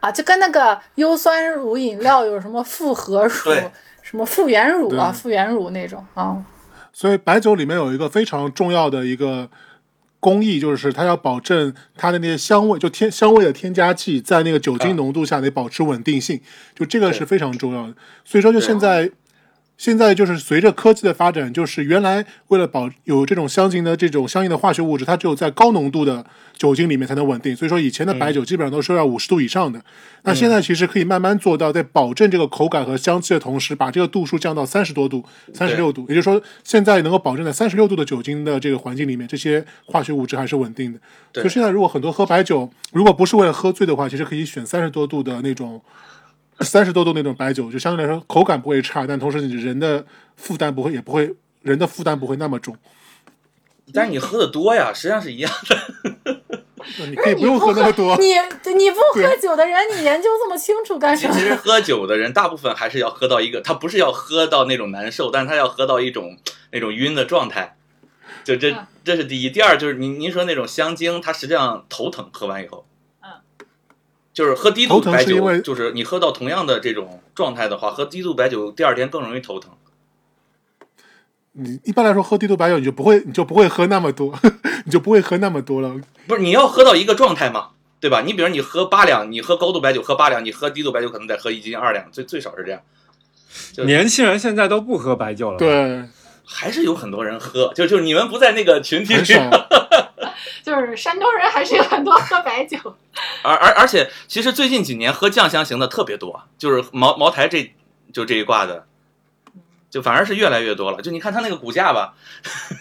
[0.00, 3.52] 啊，就跟那个优酸乳饮料有什么复合乳。
[4.02, 6.36] 什么复原乳啊，复原乳那种啊，
[6.94, 9.50] 所以白酒里面有一个非常重要的一个
[10.20, 16.40] 工艺，就是它要保证它的那些香味，就添香味的添加剂在那个酒精浓度下得保持稳定性，
[16.74, 17.94] 就这个是非常重要的。
[18.24, 19.10] 所以说，就现在。
[19.76, 26.24] 现在就是随着科技的发展，就是原来为了保有这种香精的这种相应的化学物质，它只有在高浓度的
[26.56, 27.56] 酒精里面才能稳定。
[27.56, 29.82] 所以说以前的白酒基本上都是要五十度以上的。
[30.22, 36.06] 那现在其实可以慢慢做到，在保证这个口感和香气的同时，把这个度数降到三十多度、三十六度。
[36.08, 41.00] 也就是说，现在能够保证在三十六度的酒精的这个环境里面，这些化学物质还是稳定的。
[41.34, 45.82] 所以现在如果很多喝白酒，如果不是为了喝醉的话，其实可以选三十多度的那种。
[46.60, 50.04] 三十多度那种白酒，就相对来说口感不会差，但同时你人的
[50.36, 52.76] 负担不会也不会人的负担不会那么重。
[53.92, 56.40] 但是你喝的多呀，实际上是一样的。
[57.08, 58.16] 你可以不用喝那么多。
[58.18, 58.34] 你
[58.74, 61.34] 你不喝酒的人，你研究这么清楚干什么？
[61.34, 66.36] 其实喝酒的人，大部分还是要喝到一个，他不是要喝到那种难受，但是他要喝到一种
[66.72, 67.76] 那种晕的状态。
[68.44, 69.48] 就这嗯，这是第一。
[69.48, 72.93] 第二就是您您说那种香精，它实际上头疼，喝完以后，嗯，
[74.34, 79.70] 就是喝低度白酒，是就是你喝到同样的这种状态的话，喝低度白酒第二天更容易头疼。
[81.52, 84.36] 你一般来说喝低度白酒，你就不会你就不会喝那么多，
[84.84, 85.94] 你就不会喝那么多了。
[86.26, 87.68] 不是你要喝到一个状态嘛，
[88.00, 88.22] 对吧？
[88.22, 92.80] 你比如你喝八两，你喝高度白酒喝八两，你喝低度白酒可能得喝一斤二两，最最少是这样。
[93.86, 96.02] 年轻人现在都不喝白酒了。，对，
[96.44, 99.22] 还是有很多人喝，就就是你们不在那个群体里。
[100.64, 102.78] 就是山东人还是有很多喝白酒。
[103.44, 107.72] 而而而且，其实最近几年喝酱香型的特别多，就是茅茅台这
[108.12, 108.86] 就这一挂的，
[109.90, 111.02] 就反而是越来越多了。
[111.02, 112.14] 就你看它那个股价吧，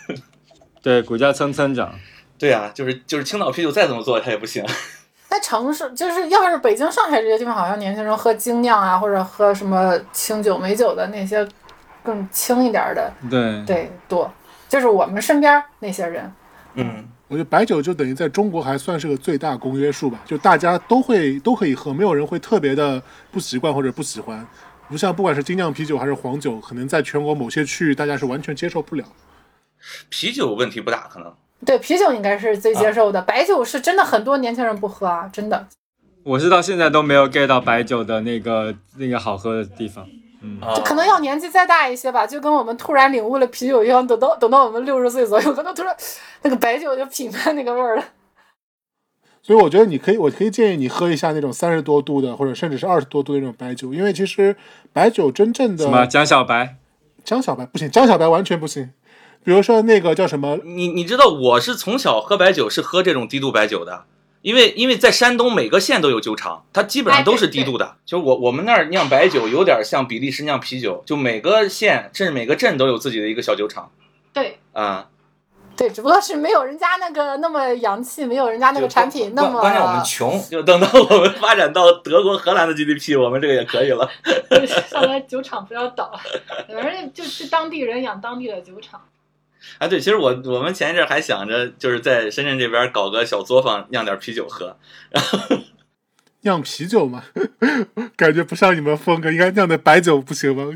[0.82, 1.94] 对，股价蹭蹭涨。
[2.40, 4.66] 对啊，就是就是青岛啤酒再怎么做它也不行。
[5.28, 11.48] 在城市，就是要是北京、上海这些地方，好像年轻人喝精酿啊，或者喝什么清酒、美酒的那些
[12.04, 14.32] 更轻一点儿的，对，对多。
[14.70, 16.34] 就是我们身边那些人，
[16.74, 24.46] 嗯，我觉得白酒就等于在中国还算是个最大公约数吧，就大家都会都可以喝，没有人会特别的不习惯或者不喜欢。
[24.88, 29.04] 不像不管是精酿啤酒还是黄酒，可能在全国某些区域大家是完全接受不了。
[30.10, 31.34] 啤酒问题不大，可能。
[31.66, 35.68] 对啤酒应该是最接受的，白酒是真的很多年轻人不喝啊，真的。
[36.22, 40.08] 我是到现在都没有 get 到白酒的那个那个好喝的地方。
[40.44, 45.96] 嗯，啊就可能要年纪再大一些吧，就跟我们突然领悟了啤酒一样，等到等到我们六十岁左右，可能突然
[46.42, 48.04] 那个白酒就品出那个味儿了。
[49.42, 54.56] 所以我觉得你可以，我可以建议你喝一下那种三十多度的，或者甚至是二十多度的那种白酒，因为其实
[54.94, 56.76] 白酒真正的什么江小白？
[57.24, 58.92] 江小白不行，江小白完全不行。
[59.44, 64.06] 比如说那个叫什么，你你知道我是从小喝白酒是喝这种低度白酒的，
[64.44, 67.96] 因为因为在山东每个县都有酒厂，它基本上都是低度的。
[68.06, 73.90] 就我我们那儿酿白酒有点像比利时酿啤酒，就每个县甚至每个镇都有自己的一个小酒厂
[74.34, 75.08] 对啊。
[75.76, 79.60] 对，只不过是没有人家那个那么洋气，没有人家那个产品那么。
[79.60, 84.08] 关关键我们穷，就等到我们发展到德国、荷兰的 GDP，我们这个也可以了。
[84.88, 86.12] 上来酒厂不要倒，
[86.68, 89.02] 反正就是当地人养当地的酒厂。
[89.78, 94.78] 啊，对，其实我我们前一阵还想着，就是在深圳这边搞个小作坊，酿点啤酒喝。
[96.42, 97.24] 酿啤酒嘛，
[98.18, 100.72] 感觉不像你们风格，应该酿点白酒不行吗？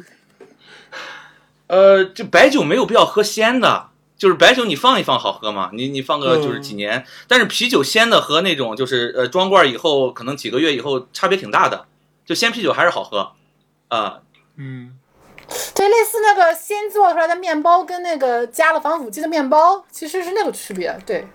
[1.67, 11.85] 呃，就白酒没有必要喝鲜的，就是白酒你放一放好喝嘛，你你放个就是几年，但是啤酒鲜的和那种就是呃装罐以后可能几个月以后差别挺大的，
[12.25, 13.33] 就鲜啤酒还是好喝，
[13.89, 14.21] 啊、
[14.55, 14.97] 嗯，
[15.73, 20.97] 对，类似那个新做出来的面包跟那个加了防腐剂的面包，其实是那个区别。
[21.05, 21.25] 对，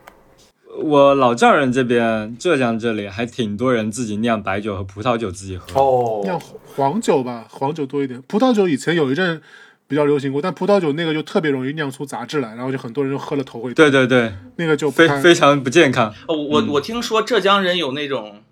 [0.83, 5.81] 我老丈人这边浙江这里还挺多人自己酿白酒和葡萄酒自己喝。
[5.81, 6.41] 哦酿
[6.75, 8.21] 黄酒吧，黄酒多一点。
[8.23, 9.41] 葡萄酒以前有一阵
[9.87, 13.75] 比较流行过，但葡萄酒那个就特别容易酿出杂质来，然后就很多人就喝了头会痛。
[13.75, 16.15] 对对对，那个就非非常不健康。
[16.29, 18.43] 哦，我嗯我听说浙江人有那种，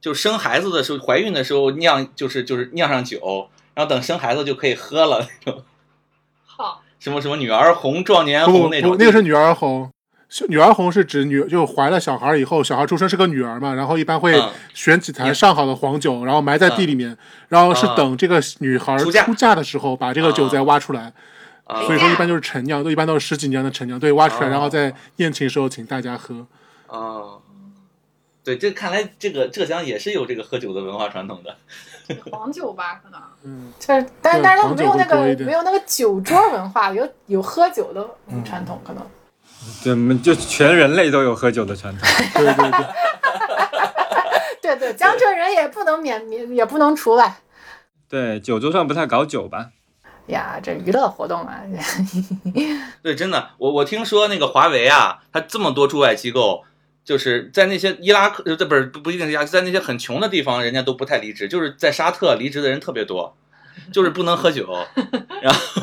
[0.00, 5.62] 就是生孩子的时候、怀孕的时候酿，就是就是酿上酒，然后等生孩子就可以喝了那种，
[6.44, 8.96] 好，什么什么女儿红、壮年红那种。
[8.98, 9.92] 那个是女儿红。
[10.28, 17.16] 是女儿红是指女就怀了小孩以后，小孩出生是个女儿嘛，然后一般会嗯选几坛上好的黄酒，然后埋在地里面，
[17.48, 21.12] 然后是等这个女孩出嫁的时候把这个酒再挖出来。
[21.62, 26.44] 啊所以说一般就是陈酿，都一般都是十几年的陈酿，对，挖出来，哦然后在宴请时候请大家喝。
[26.88, 27.40] 哦，
[28.42, 31.56] 对，这看来这个浙江也是有这个喝酒的文化传统的。
[32.30, 33.20] 黄酒吧可能。
[33.44, 38.06] 嗯，就是，但但是他们没有那个没有那个酒桌文化，有有喝酒的
[38.44, 39.06] 传统，可能。
[39.82, 42.08] 对，我们就全人类都有喝酒的传统。
[42.34, 42.70] 对 对
[44.60, 47.36] 对，对对，江浙人也不能免免也不能除外
[48.08, 49.70] 对，酒桌上不太搞酒吧？
[50.26, 51.62] 呀，这娱乐活动啊，
[53.02, 56.64] 对，真的，我我听说那个华为啊，它这么多驻外机构，
[57.06, 63.36] 就是在那些伊拉克，呃，这不是不不一定是伊拉克，在那些很穷的地方，人家都不太离职，就是在沙特离职的人特别多，
[63.92, 64.66] 就是不能喝酒。
[65.40, 65.82] 然后，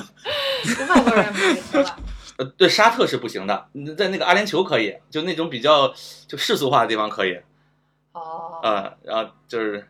[0.89, 1.95] 外国人不会喝了。
[2.36, 5.93] 呃，对，沙特是不行的，嗯在那个阿联酋可以，就那种比较
[6.28, 7.39] 就世俗化的地方可以，
[8.11, 9.88] 哦，啊、然后就是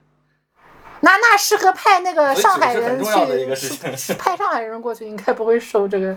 [0.99, 6.15] 那那适合派那个上海人所以酒是很重要的一个事去，派上海人过去，应该不会受这个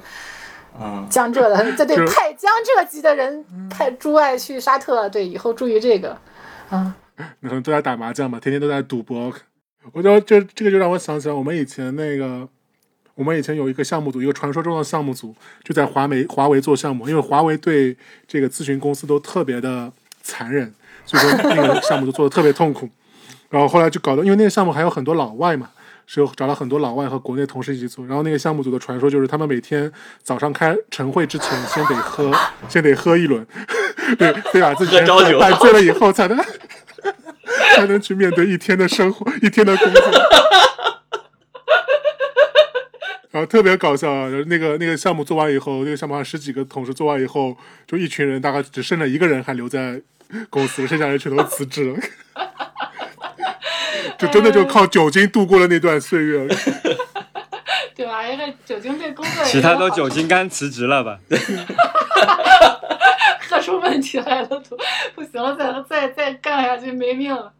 [0.80, 6.16] 嗯，江浙的， 这对就，派江浙籍的人派驻外去沙特，对，以后注意这个，
[6.70, 9.32] 嗯， 可能都在打麻将嘛，天天都在赌博。
[9.92, 12.48] 我就这这个就让我想起来，我们以前那个，
[13.14, 17.96] 我们以前有一个项目组，一个传说中的项目组，就在华为华为做项目，因为华为对
[18.26, 20.74] 这个咨询公司都特别的残忍，
[21.04, 22.88] 所以说那个项目就做的特别痛苦。
[23.48, 25.70] 然后后来就搞得，因为那个项目还有很多老外嘛，
[26.06, 28.06] 是有找了很多老外和国内同事一起做。
[28.06, 29.90] 然后那个项目组的传说就是，他们每天
[30.22, 32.32] 早上开晨会之前，先得喝，
[32.68, 33.46] 先得喝一轮，
[34.18, 36.38] 对，得把自己喝着酒烂醉了以后才能
[37.74, 40.02] 才能去面对一天的生活，一天的工作。
[43.32, 44.30] 然后特别搞笑啊！
[44.46, 47.54] 那个那个项目做完以后，那个项目上十几个同事做完以后，
[47.86, 50.00] 就一群人，大概只剩了一个人还留在
[50.48, 51.98] 公司，剩下人全都辞职了。
[54.18, 56.46] 就真的就靠酒精度过了那段岁月。
[57.94, 58.26] 对吧？
[58.26, 61.18] 因为酒精对工作也其他都酒精肝辞职了吧？
[63.48, 64.76] 喝出问题来了，都
[65.14, 67.52] 不行了，再再再干下去没命了，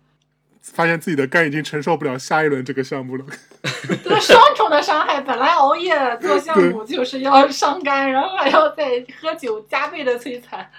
[0.61, 3.25] 发现自己的肝已经承受不了下一轮这个项目了。
[4.05, 5.21] 这个双重的伤害。
[5.23, 10.71] 本来熬夜做项目就是要伤肝，然后还要再喝酒，加倍的摧残。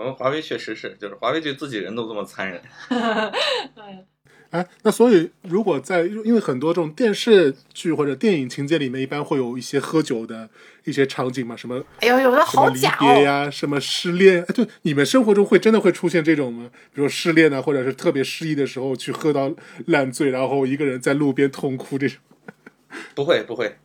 [0.00, 2.62] 我们华为确实是，就是华为对自己人都这么残忍。
[3.76, 4.06] 嗯，
[4.48, 10.48] 哎，那所以如果在因为很多这种电视剧或者电影情节里面，一般会有一些喝酒的
[10.84, 13.14] 一些场景嘛，什么哎呦，有的好假哦！
[13.14, 16.70] 别呀，什么失恋，哎，对，你们生活中会真的会出现这种吗？
[16.94, 19.52] 比如失恋啊，或者是特别失意的时候去喝到
[19.84, 22.16] 烂醉，然后一个人在路边痛哭这种。
[23.14, 23.76] 不会不会，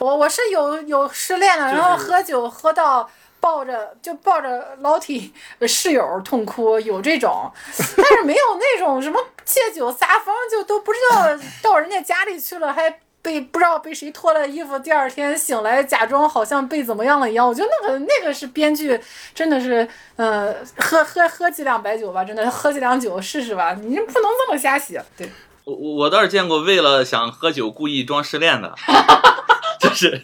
[0.00, 3.08] 我我是有有失恋了，就是然后喝酒喝到
[3.40, 5.32] 抱着就抱着老体
[5.66, 7.50] 室友痛哭，有这种，
[7.96, 11.26] 但是没有那种什么借酒撒疯，就都不知道
[11.62, 13.00] 到人家家里去了还。
[13.22, 17.46] 被不知道被谁脱了衣服，第二天醒来假装好像被怎么样了一样。
[17.46, 18.98] 我觉得那个那个是编剧，
[19.34, 19.86] 真的是，
[20.16, 25.04] 呃，喝喝喝几两白酒吧，真的喝几两酒试试吧，你不能这么瞎写。
[25.18, 25.30] 对，
[25.64, 28.74] 我我我倒是见过为了想喝酒故意装失恋的，
[29.80, 30.22] 就是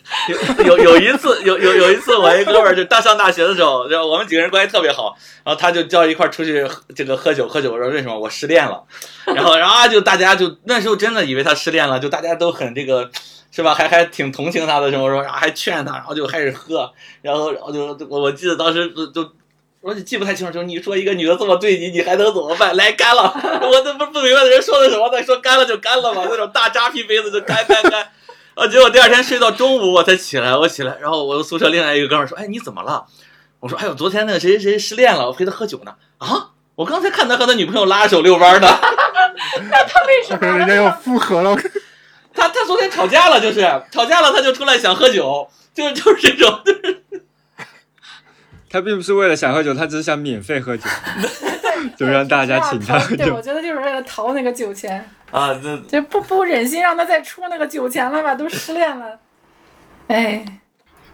[0.65, 8.85] 有有有一次有有有一次我一哥们儿就大上大学的时候，然后我们几个人关系特别好，然后他就叫一块儿出去这个喝酒喝酒，我说为什么我失恋了，
[9.27, 13.11] 然后然后啊就大家就那时候真的以为他失恋了，就大家都很这个。
[13.53, 13.73] 是吧？
[13.73, 16.93] 还还挺同情他的什么说，然后还劝他，然后就开始喝，
[17.23, 19.27] 然后然后就我我记得当时就就
[19.81, 22.77] 我记不太清楚，就是你说一个女的这么对你，你还能怎么办？
[22.77, 23.23] 来干了！
[23.63, 28.07] 我都不不明白的人说的什么，再说干了就干了嘛，那种大扎啤杯子就干干干。
[28.57, 33.05] 啊，结果第二天睡到中午我才起来，我起来，然后我宿舍另外一个哥们儿说：“哎，你怎么了？”
[33.61, 38.67] 我说：“哎呦，昨天那个谁谁谁失恋了，我陪他喝酒呢。”啊，我刚才看他和他女朋友拉着手遛弯呢。
[39.71, 40.47] 那他为什么？
[40.59, 41.55] 人家要复合了，
[42.33, 43.61] 他他昨天吵架了，就是
[43.93, 47.03] 吵架了，他就出来想喝酒，就是就是这种，就是
[48.71, 50.85] 他并不是为了想喝酒，他只是想免费喝酒，
[51.99, 53.43] 就让大家请他喝对，我。
[53.43, 55.07] 觉得就是为了逃那个酒钱。
[55.37, 59.21] 啊，这这不不忍心让他再出那个酒钱了吧，都失恋了。
[60.07, 60.43] 哎，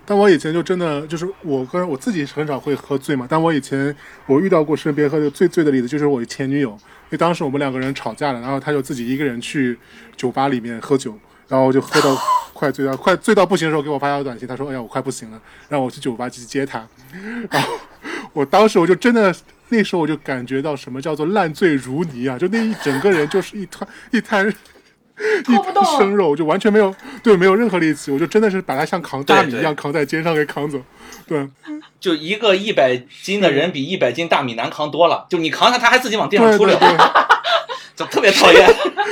[0.07, 3.95] 但我以前就真的就是我个人我自己很少会喝醉嘛，但我以前
[4.27, 9.77] 我遇到过身边喝的最醉的例子，就是我前女友，因为当时我们两个人吵架了，然后她就自己一个人去
[10.17, 11.19] 酒吧里面喝酒，
[11.49, 12.17] 然后就喝到
[12.55, 16.87] 快醉到快醉到不行的时候给我发条短信，她说：“哎呀，我快不行了，让我去酒吧去接她。”
[17.51, 17.73] 然后
[18.33, 19.35] 我当时我就真的
[19.73, 24.55] 那时候我就感觉到什么叫做烂醉如泥啊，就那一整个人就是一滩一滩。
[25.47, 26.93] 一拖不动滩生肉，就完全没有
[27.23, 30.81] 对，没有任何力气，我就真的是把它像扛大米一样扛在肩上给扛走，
[31.29, 31.47] 对，
[32.01, 36.89] 就一个一百斤的人比一百斤大米难扛多了，就你扛他，他还自己往地上出溜，对，
[37.95, 38.67] 就特别讨厌。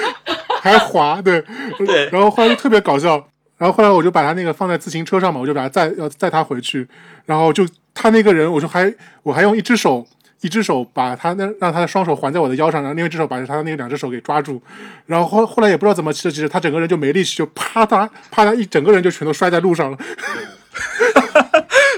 [0.61, 1.45] 还滑，对
[1.87, 6.89] 对然后后来就特别搞笑，然后后来我就把他那个放在自行车上嘛，我就把他载要载他回去，
[7.27, 8.93] 然后就他那个人，我就还
[9.23, 10.09] 我还用一只手。
[10.43, 14.63] 一只手把他那让他的双手环在我的腰上，然后另一只手把他的那个两只手给抓住，
[15.07, 19.99] 然后后后来也不知道怎么，其实其实他整个人就没力气，就啪嗒啪嗒一整个人就全都摔在路上了。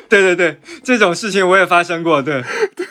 [0.08, 2.20] 对对对，这种事情我也发生过。
[2.20, 2.42] 对，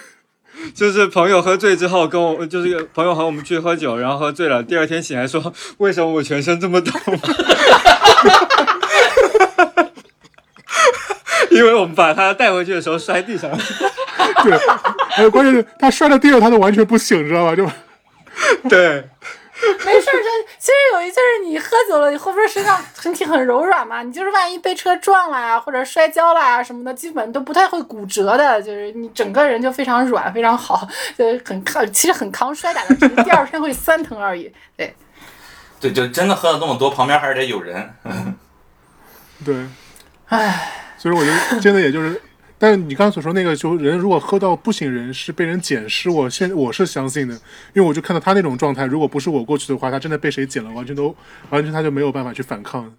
[0.73, 7.17] 就是朋友喝醉之后跟我，就是朋友和我们去喝酒，然后喝醉了，第二天醒来说，为什么我全身这么痛？
[7.17, 7.80] 哈哈哈
[11.57, 13.57] 因为我们把他带回去的时候摔地上了。
[14.43, 14.57] 对，
[15.09, 17.55] 还有关键是他摔到地上他都完全不醒，知道吧？
[17.55, 17.65] 就
[18.69, 18.79] 对，
[19.85, 24.01] 没事儿，这其实有一就是你喝酒了你后，不是身上身体很柔软嘛？
[24.01, 30.87] 你就是万一被车撞了呀，或者摔跤了呀什么的，基本都不太会骨折的，就是你整个人就非常软，非常好，
[31.17, 34.51] 就是很抗，其实很抗摔打的，只是第二天会酸疼而已。
[34.77, 34.95] 对，
[35.79, 37.93] 对，就真的喝了那么多，旁边还是得有人。
[39.43, 39.55] 对，
[40.27, 42.21] 唉，所以我觉得真的也就是
[42.59, 47.33] 但是你刚才所说那个，就人如果喝到不省人事，被人捡尸，我现我是相信的，
[47.73, 51.15] 因为我就看到他那种状态，如果不是我过去的话，他真的被谁捡了，完全都
[51.49, 52.93] 完全他就没有办法去反抗。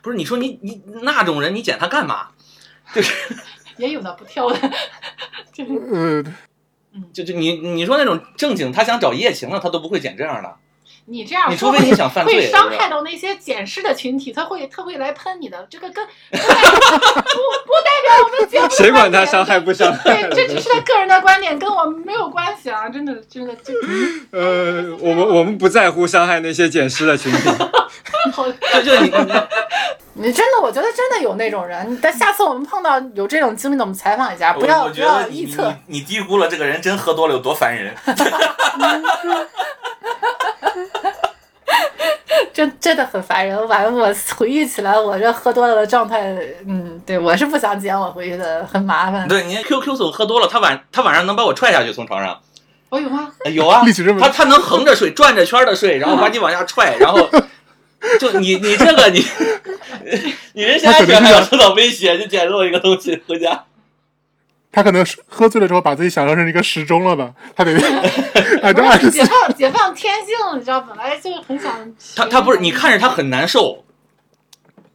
[0.00, 2.28] 不是你说你你那种人，你捡他干嘛？
[2.94, 3.34] 就是
[3.78, 4.70] 也有那不挑的，
[5.52, 6.22] 就是呃，
[7.12, 10.56] 就就你你说那种正经，他想找一夜情的，他都不会捡这样的。
[11.06, 15.66] 你这样你说除非你想犯罪，会伤害到那些捡尸的群体，他会他会来喷你的。
[15.68, 20.22] 这个跟不代不不代表我们节目谁管他伤害不伤害？
[20.22, 22.88] 对，这只是他个人的观点，跟我们没有关系啊！
[22.88, 23.74] 真的，真的，就
[24.30, 27.50] 呃，我们我们不在乎伤害那些捡尸的群体。
[28.32, 29.32] 好，就就你你
[30.14, 31.98] 你真的，我觉得真的有那种人。
[32.00, 35.74] 但下次我们碰到有这种经历的，我们采访一下，不要不要觉得你臆测。
[35.86, 37.94] 你你低估了这个人真喝多了有多烦人。
[42.52, 43.68] 真真的很烦人。
[43.68, 46.34] 完了，我回忆起来，我这喝多了的状态，
[46.66, 49.26] 嗯，对我是不想捡我回去的，很麻烦。
[49.26, 52.40] 对，你 QQ 总喝多了，他晚他晚上能把我踹下去从床上。
[52.90, 53.32] 我有吗？
[53.52, 53.82] 有啊
[54.20, 57.28] 他他能横着睡，转着圈的睡，然后把你往下踹，然后
[58.20, 59.24] 就你你这个你
[60.52, 63.64] 你人身安全还要受到威胁，就捡漏一个东西回家。
[64.74, 67.32] 他可能是喝醉了之后把自己想象成一个时钟了吧？
[67.54, 67.72] 他得
[69.10, 71.94] 解放解放天性，你知道，本来就很想。
[72.16, 73.84] 他他不是，你看着他很难受，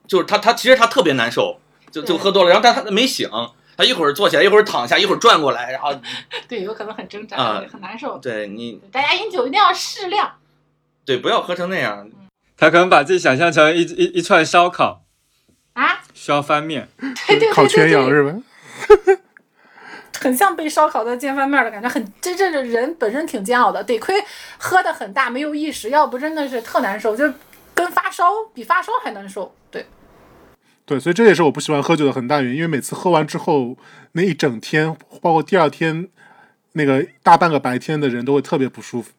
[0.05, 3.29] 就是他他其实他特别难受，就就喝多了，然后但他没醒，
[3.77, 5.93] 他一会儿坐起来，一会儿躺下，一会儿转过来，然后
[6.49, 8.17] 对，有可能很挣扎，啊很难受。
[8.17, 10.33] 对你大家饮酒一定要适量。
[11.05, 12.09] 对不要喝成那样。
[12.57, 15.03] 他可能把自己想象成一一一串烧烤，
[15.73, 16.89] 啊，需要翻面。
[16.99, 18.33] 对对对烤全羊是吧？
[20.19, 24.15] 很像被烧烤的煎翻面的感觉，很这这这人本身挺煎熬的，得亏
[24.57, 27.33] 喝的很大，没有意识，要不真的是特难受，就
[27.73, 29.55] 跟发烧比发烧还难受。
[29.71, 29.85] 对，
[30.85, 33.77] 对，所以这也是我不喜欢喝酒的很大原因，因为每次喝完之后，
[34.11, 36.09] 那一整天，包括第二天
[36.73, 39.11] 那个大半个白天的人都会特别不舒服。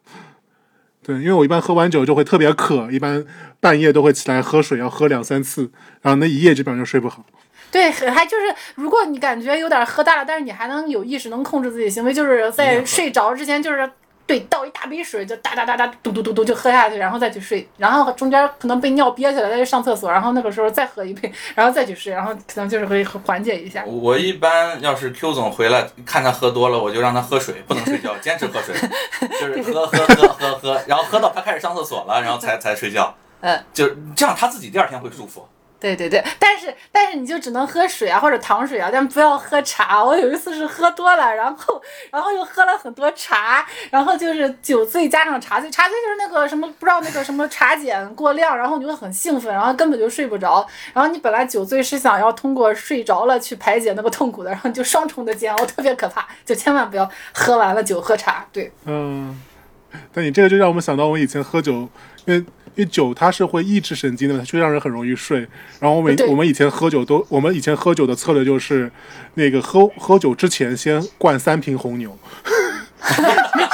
[1.02, 3.24] 对，因为我一般喝完酒就会特别渴，一般
[3.59, 5.72] 半夜都会起来喝水，要喝两三次，
[6.02, 7.24] 然后那一夜基本上就睡不好。
[7.70, 13.90] 对，还就是如果你感觉有点喝大了，但是你还能有意识，能控制自己行为，就是在睡着之前，就是
[14.26, 23.84] 对倒一大杯水，就哒哒哒哒嘟嘟嘟嘟就喝下去，然后再去睡，然后中间可能被尿憋起来，再去上厕所，然后那个时候再喝一杯，然后再去睡，然后可能就是可以缓解一下。
[23.84, 28.74] 我一般要是 Q 总回来看他喝多了，我就让他喝水，不能睡觉，坚持喝水，
[29.40, 33.14] 就是喝喝喝喝喝，然后喝到他开始上厕所了，然后才才睡觉。
[33.40, 35.48] 嗯，就这样，他自己第二天会舒服。
[35.81, 40.05] 对对对，但是但是你就只能喝水啊或者糖水啊，但不要喝茶。
[40.05, 50.66] 我有一次是喝多了，然后然后又喝了很多茶，然后就是酒醉加上茶醉，茶醉就是那个什么不知道那个什么茶碱过量，然后你会很兴奋，然后根本就睡不着。
[50.93, 56.28] 然后你本来酒醉是想要通过睡着了去排解那个痛苦的，然后你就双重的煎熬，特别可怕。
[56.44, 58.47] 就千万不要喝完了酒喝茶。
[58.52, 59.40] 对，嗯，
[60.12, 61.89] 但你这个就让我们想到我以前喝酒，
[62.27, 62.44] 因为
[62.74, 65.40] 因为酒它是会抑制神经的，它就让人很容易睡。
[65.78, 68.90] 然后我们对我们以前喝酒都，我们以前喝酒的策略就是，
[69.34, 72.16] 那个喝喝酒之前先灌三瓶红牛，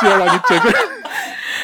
[0.01, 0.71] 就要让你整个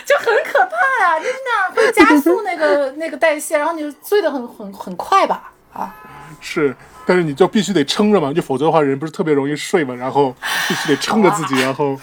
[0.05, 5.53] 就很可怕呀、就是那样会加速那个 那个代谢，然后你就醉得很很很快吧？
[5.73, 5.95] 啊，
[6.41, 6.75] 是，
[7.07, 10.35] 但是你就必须得撑着嘛，就否则的话人不是特别容易睡嘛，然后
[10.69, 11.99] 必须得撑着自己， 然后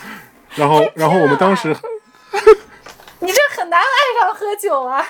[0.55, 1.69] 然后然后我们当时
[3.19, 5.05] 你这很难爱上喝酒啊。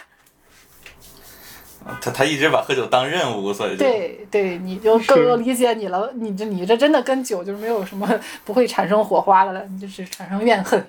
[2.02, 6.12] 他他一直把喝酒当任务，所以对对，你就更能理解你了。
[6.16, 8.08] 你这你这真的跟酒就是没有什么
[8.46, 10.86] 不会产生火花的了，你就是产生怨恨。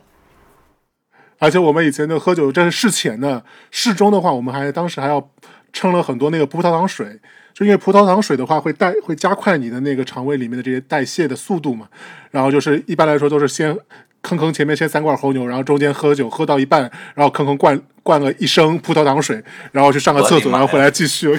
[1.39, 5.31] 而且我们以前的喝酒，这是事前的，事中的话，我们还当时还要
[5.73, 7.19] 称了很多那个葡萄糖水，
[7.55, 11.89] 就因为葡萄糖水的话会带会加快你的那个肠胃里面的这些代谢的速度嘛。
[12.31, 13.75] 然后就是一般来说都是先
[14.23, 16.83] 坑坑前面先三罐红牛，然后中间喝酒喝到一半，
[17.15, 19.43] 然后坑坑灌灌了一升葡萄糖水，
[19.73, 21.39] 然后去上个厕所，然后回来继续。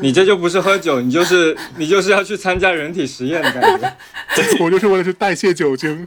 [0.00, 3.96] 你这就不是喝酒，你就是你就是要去参加人体实验的感觉。
[4.62, 6.06] 我就是为了去代谢酒精。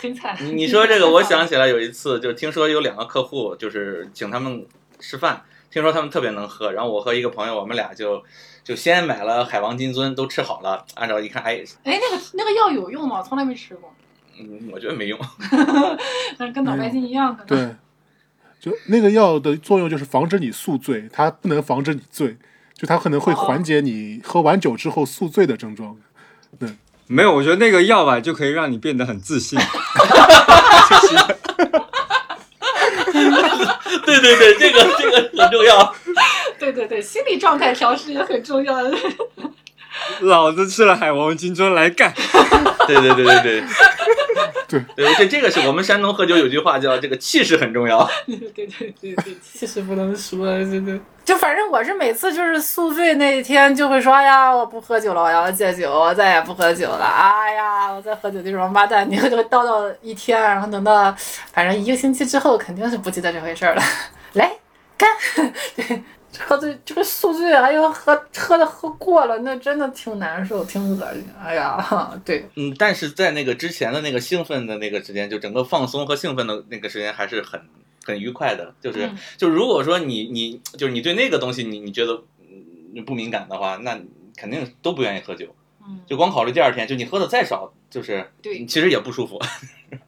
[0.00, 0.36] 很惨。
[0.40, 4.64] 你你说这个，我想起来有一次，就是听说有两个客户，就是请他们
[5.00, 8.22] 吃饭，听说他们特别能喝，然后我和一个朋友，我们俩就
[8.70, 13.20] 就先买了海王金樽，都吃好了，按照一看，哎，哎，那个那个药有用吗？
[13.20, 13.92] 从来没吃过，
[14.38, 15.18] 嗯，我觉得没用。
[16.38, 17.66] 但是跟脑白金一样，可能。
[17.66, 17.74] 对，
[18.60, 22.36] 就那个药的作用就是防止你宿醉，它不能防止你醉，
[22.72, 25.96] 就它可能会缓解你喝完酒之后宿醉的症状。
[26.56, 26.68] 对
[27.08, 29.58] 没有，我觉得那个药吧就可以让你变得很自信。
[34.06, 35.92] 对对对，这个这个很重要。
[36.60, 38.76] 对对对，心理状态调试也很重要。
[40.20, 42.12] 老子吃了海王金樽来干。
[42.86, 43.64] 对对对对对
[44.68, 48.08] 对对，这这个是我们山东喝酒有句话叫这个气势很重要。
[48.26, 51.00] 对对对对对，气势不能输，对对。
[51.24, 57.04] 就反正我是每次就是宿醉那一天就会说，哎呀，我不喝酒了，我要戒酒，我再也不喝酒了。
[57.04, 61.14] 哎呀，我再喝酒就是王八蛋，你就会叨叨一天，然后等到
[61.52, 63.82] 反正一个星期之后，肯定是不记得这回事儿了。
[64.34, 64.52] 来
[64.96, 65.08] 干，
[65.76, 66.02] 对。
[66.38, 71.24] 喝醉这个宿醉，还有喝喝的喝过了，那真的挺难受，挺恶心。
[71.42, 77.60] 哎呀，对，嗯，但是在那个之前的那个兴奋的那个时间，就整个放松和兴奋的那个时间还是很
[78.04, 78.74] 很愉快的。
[78.80, 82.22] 就是、嗯就如果说你你就是你对那个东西你你觉得
[82.94, 84.00] 嗯不敏感的话，那
[84.36, 85.46] 肯定都不愿意喝酒。
[85.84, 89.40] 嗯，就光考虑第二天，就你喝的再少，就是对其实也不舒服。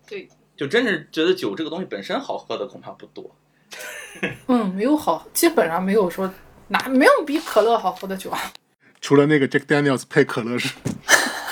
[0.07, 3.35] 对， 就真是觉得酒这个东西本身好喝的恐怕不多。
[4.49, 6.31] 嗯，没有好，基本上没有说
[6.69, 8.39] 哪没有比可乐好喝的酒啊，
[9.01, 10.75] 除了那个 Jack Daniels 配可乐是，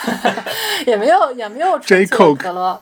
[0.87, 2.81] 也没有也没有纯粹的可乐，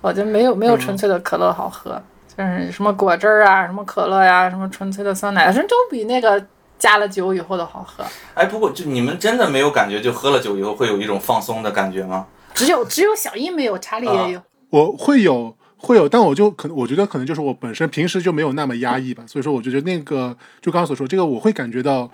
[0.00, 2.00] 我觉得没有没有纯粹的可乐好喝，
[2.36, 6.44] 就是什么果汁儿啊，什么可乐呀、什么纯粹的酸奶，这都比那个
[6.78, 8.04] 加了酒以后的好喝。
[8.34, 12.26] 哎，不过就你们真的没有感觉，就喝了酒以后会有一种放松的感觉吗？
[12.54, 14.42] 只有只有小一没有，查理也有。
[14.70, 22.10] 我会有会有，但我就可能我觉得可能就是我本身平时就没有那么压抑吧，所以说我就觉得那个就刚刚所说这个我会感觉到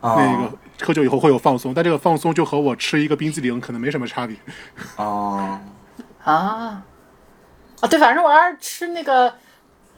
[0.00, 4.36] 啊那个喝酒以后会有放松，但这个放松就和我吃一个冰激凌可能没什么差别。
[4.96, 5.60] 哦，
[6.24, 6.34] 啊，
[7.80, 9.32] 啊，对，反正我要是吃那个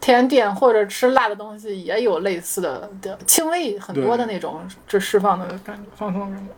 [0.01, 6.53] 甜点或者吃辣的东西，也有类似的的轻微很多的那种这释放的感觉，放松的感觉。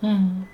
[0.00, 0.46] 嗯，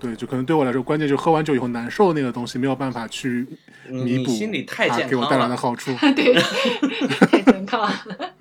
[0.00, 3.46] 对，就可能对我来说，关键就喝完酒以后难受那个东西没有办法去
[3.86, 5.56] 弥补心理太健康给我带来的了。
[5.56, 5.94] 好处。
[6.16, 6.32] 对，
[7.28, 8.34] 太健康了，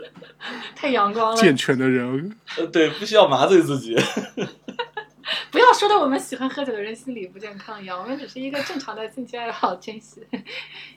[0.74, 1.42] 太阳光了。
[1.42, 3.94] 健全的人，呃，对，不需要麻醉自己。
[5.52, 10.26] 不要说的我们喜欢喝酒的人心理不健康一样，我们只是一个正常的兴趣爱好，真是。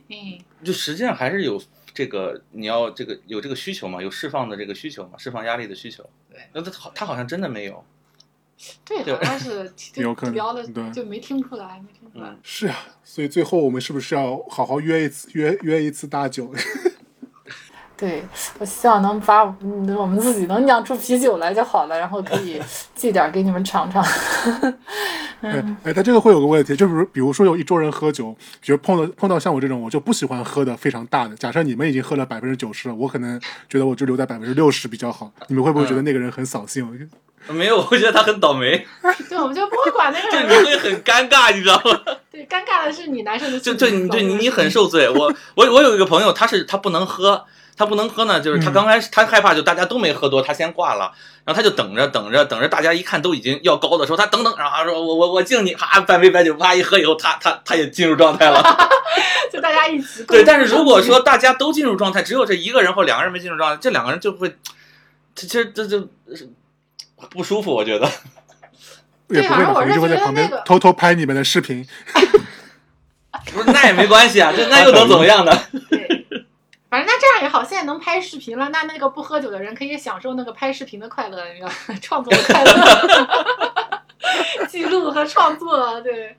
[0.09, 1.61] 嗯，就实际上还是有
[1.93, 6.09] 这个，你要这个有这个需求嘛，有释放的这个需求嘛，释放压力的需求。
[6.31, 7.85] 对，那他好，他好像真的没有。
[8.85, 12.29] 对，对好像是 就有可能聊了对就没听出来，没听出来。
[12.31, 16.53] 嗯是啊，所以最后我们是不是要好好约一次约约一次大酒？
[18.03, 18.21] 对，
[18.59, 22.61] 我希望能把嗯我们自己能酿出啤酒来就好了，然后可以
[22.97, 24.03] 寄点给你们尝尝。
[25.41, 31.37] 哎哎，但这个会有个问题，就是比如说有一桌人喝酒，比如碰到碰到像我这种，我就不喜欢喝的非常大的。
[31.37, 35.31] 假设你们已经喝了百分之九十了，我可能觉得我就留在百分之六十比较好。
[35.47, 37.09] 你们会不会觉得那个人很扫兴？
[37.49, 38.85] 没有，我觉得他很倒霉，
[39.29, 40.65] 对，我们就不会管那就你个人。
[40.65, 42.01] 会很尴尬，你知道吗？
[42.31, 44.71] 对，尴尬的是你男生的就心理对你对你你很。
[44.71, 45.07] 受罪。
[45.11, 47.45] 我我我有一个朋友，他是他不能喝，
[47.77, 51.13] 他不能喝呢，就是他嗯刚开始他害怕，就大家都没喝多，他先挂了，
[51.45, 58.63] 然后他就等着等着等着，大家一看都已经要高的时候，他等等，然后他说我我我敬你，哈，半杯白酒，啪一喝以后，他他他也进入状态了。
[59.53, 64.49] 就大家一起对， 但是如果说大家都进入状态，只有这一个人或两个人没进入状态，这两个人就会，
[65.35, 65.99] 这其实这就
[66.35, 66.49] 是
[67.31, 68.09] 不舒服，我觉得。
[69.29, 71.87] 也不会的，我就会在觉得那个旁边偷偷拍你们的视频。
[73.55, 75.53] 不是，那也没关系啊，这那又能怎么样呢？
[76.93, 81.71] 对，反正那这样也好，现在能拍视频了，那那个不喝酒的人可以享受那个拍视频的快乐，你知道，
[82.03, 84.03] 创作的快乐，
[84.69, 86.37] 记录和创作，对，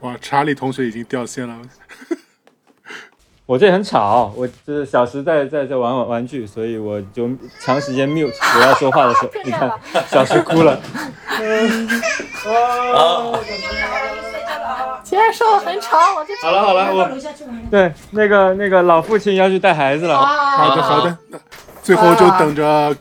[0.00, 1.62] 哇，查理同学已经掉线了。
[3.46, 9.70] 我这很吵，我就是小时在在在玩玩玩具，所以我就长时间 mute 我要说话的时候，你看
[10.08, 10.72] 小时哭了。
[12.92, 13.38] 啊，
[15.04, 17.08] 既然说我很吵，我就好了好了，我
[17.70, 20.16] 对那个那个老父亲要去带孩子了。
[20.16, 21.18] 好的啊，好的，
[21.82, 22.96] 最后就等着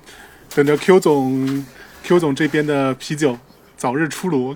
[0.53, 1.65] 等着 Q 总
[2.03, 3.37] Q 总这边的啤酒
[3.77, 4.53] 早日出炉。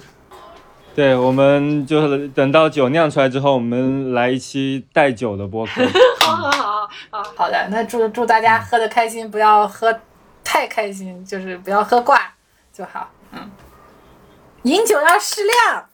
[0.94, 5.72] 对，我们就是等到酒酿出来之后，我们来一期带酒的播客。
[6.20, 7.68] 好好好好，好的。
[7.70, 10.02] 那祝祝大家喝的开心，不要喝
[10.44, 12.34] 太开心，就是不要喝挂
[12.74, 13.10] 就好。
[13.32, 13.50] 嗯，
[14.64, 15.86] 饮酒要适量。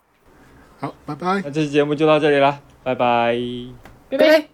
[0.83, 1.41] 好，拜拜。
[1.45, 3.39] 那这期节目就到这里了，拜拜。
[4.09, 4.52] 拜拜。